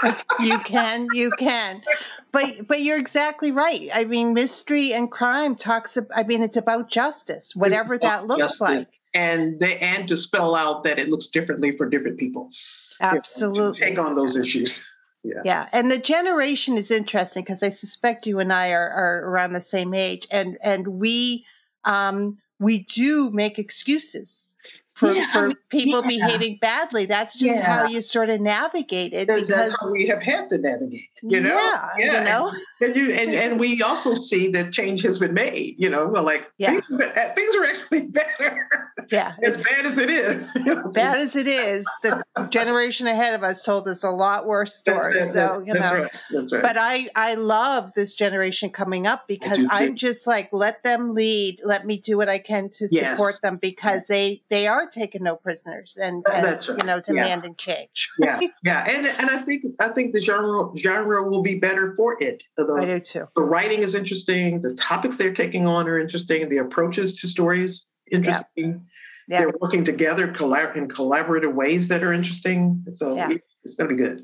[0.40, 1.82] you can, you can.
[2.32, 3.88] But but you're exactly right.
[3.92, 8.60] I mean, mystery and crime talks I mean, it's about justice, whatever that looks justice.
[8.60, 12.50] like and they and to spell out that it looks differently for different people.
[13.00, 13.80] Absolutely.
[13.80, 14.86] Take on those issues.
[15.24, 15.42] Yeah.
[15.44, 15.68] yeah.
[15.72, 19.60] And the generation is interesting because I suspect you and I are, are around the
[19.60, 21.44] same age and and we
[21.84, 24.56] um we do make excuses
[24.98, 26.08] for, yeah, for people yeah.
[26.08, 27.06] behaving badly.
[27.06, 27.82] That's just yeah.
[27.82, 29.28] how you sort of navigate it.
[29.28, 31.08] Because that's how we have had to navigate.
[31.22, 32.18] You know, yeah, yeah.
[32.18, 35.76] you know, and, you, and and we also see that change has been made.
[35.78, 36.72] You know, like yeah.
[36.72, 38.68] things, uh, things are actually better.
[39.10, 40.50] Yeah, as bad as it is.
[40.92, 45.32] bad as it is, the generation ahead of us told us a lot worse stories.
[45.32, 46.10] so you know, right.
[46.32, 46.62] right.
[46.62, 51.60] but I I love this generation coming up because I'm just like let them lead,
[51.64, 53.02] let me do what I can to yes.
[53.02, 56.66] support them because they they are taking no prisoners and, oh, and right.
[56.66, 57.74] you know demanding yeah.
[57.74, 58.10] change.
[58.18, 62.16] yeah, yeah, and and I think I think the genre genre will be better for
[62.22, 62.42] it.
[62.56, 63.28] The, I do too.
[63.34, 64.62] The writing is interesting.
[64.62, 66.48] The topics they're taking on are interesting.
[66.48, 68.44] The approaches to stories interesting.
[68.56, 68.74] Yeah.
[69.28, 69.40] Yeah.
[69.40, 72.82] They're working together collab- in collaborative ways that are interesting.
[72.94, 73.14] So
[73.62, 74.22] it's going to be good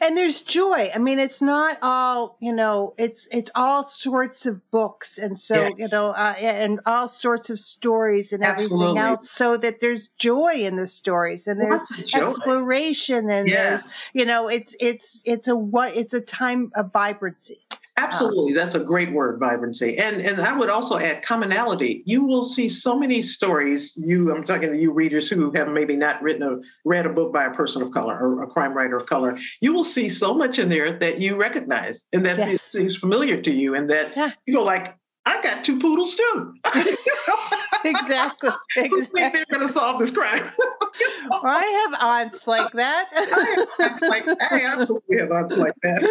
[0.00, 4.68] and there's joy i mean it's not all you know it's it's all sorts of
[4.70, 5.70] books and so yeah.
[5.76, 8.84] you know uh, and all sorts of stories and Absolutely.
[8.84, 13.68] everything else so that there's joy in the stories and there's exploration and yeah.
[13.68, 17.66] there's you know it's it's it's a what it's a time of vibrancy
[17.98, 22.02] Um, Absolutely, that's a great word, vibrancy, and and I would also add commonality.
[22.04, 23.94] You will see so many stories.
[23.96, 27.32] You, I'm talking to you readers who have maybe not written a read a book
[27.32, 29.38] by a person of color or a crime writer of color.
[29.62, 32.60] You will see so much in there that you recognize and that yes.
[32.60, 34.30] seems familiar to you, and that yeah.
[34.44, 34.94] you go like,
[35.24, 36.54] I got two poodles too.
[37.84, 38.50] exactly.
[38.74, 40.50] Think they're going to solve this crime?
[41.30, 43.08] I have aunts like that.
[43.12, 46.02] I, like, I absolutely have aunts like that.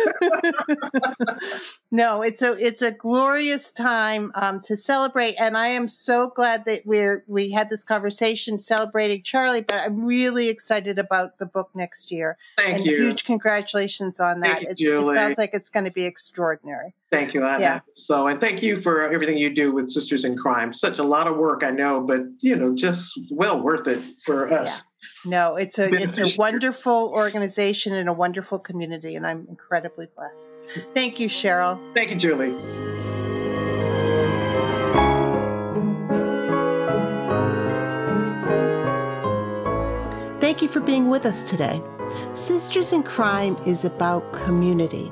[1.91, 6.65] no, it's a it's a glorious time um, to celebrate, and I am so glad
[6.65, 9.61] that we're we had this conversation celebrating Charlie.
[9.61, 12.37] But I'm really excited about the book next year.
[12.57, 13.01] Thank and you.
[13.01, 14.79] Huge congratulations on that.
[14.79, 16.93] You, it sounds like it's going to be extraordinary.
[17.11, 17.61] Thank you, Anna.
[17.61, 17.79] Yeah.
[17.95, 20.73] So, and thank you for everything you do with Sisters in Crime.
[20.73, 24.51] Such a lot of work, I know, but you know, just well worth it for
[24.51, 24.83] us.
[25.25, 25.29] Yeah.
[25.31, 30.53] No, it's a it's a wonderful organization and a wonderful community, and I'm incredibly blessed.
[30.93, 31.79] Thank you, Cheryl.
[31.93, 32.53] Thank you, Julie.
[40.39, 41.81] Thank you for being with us today.
[42.33, 45.11] Sisters in Crime is about community.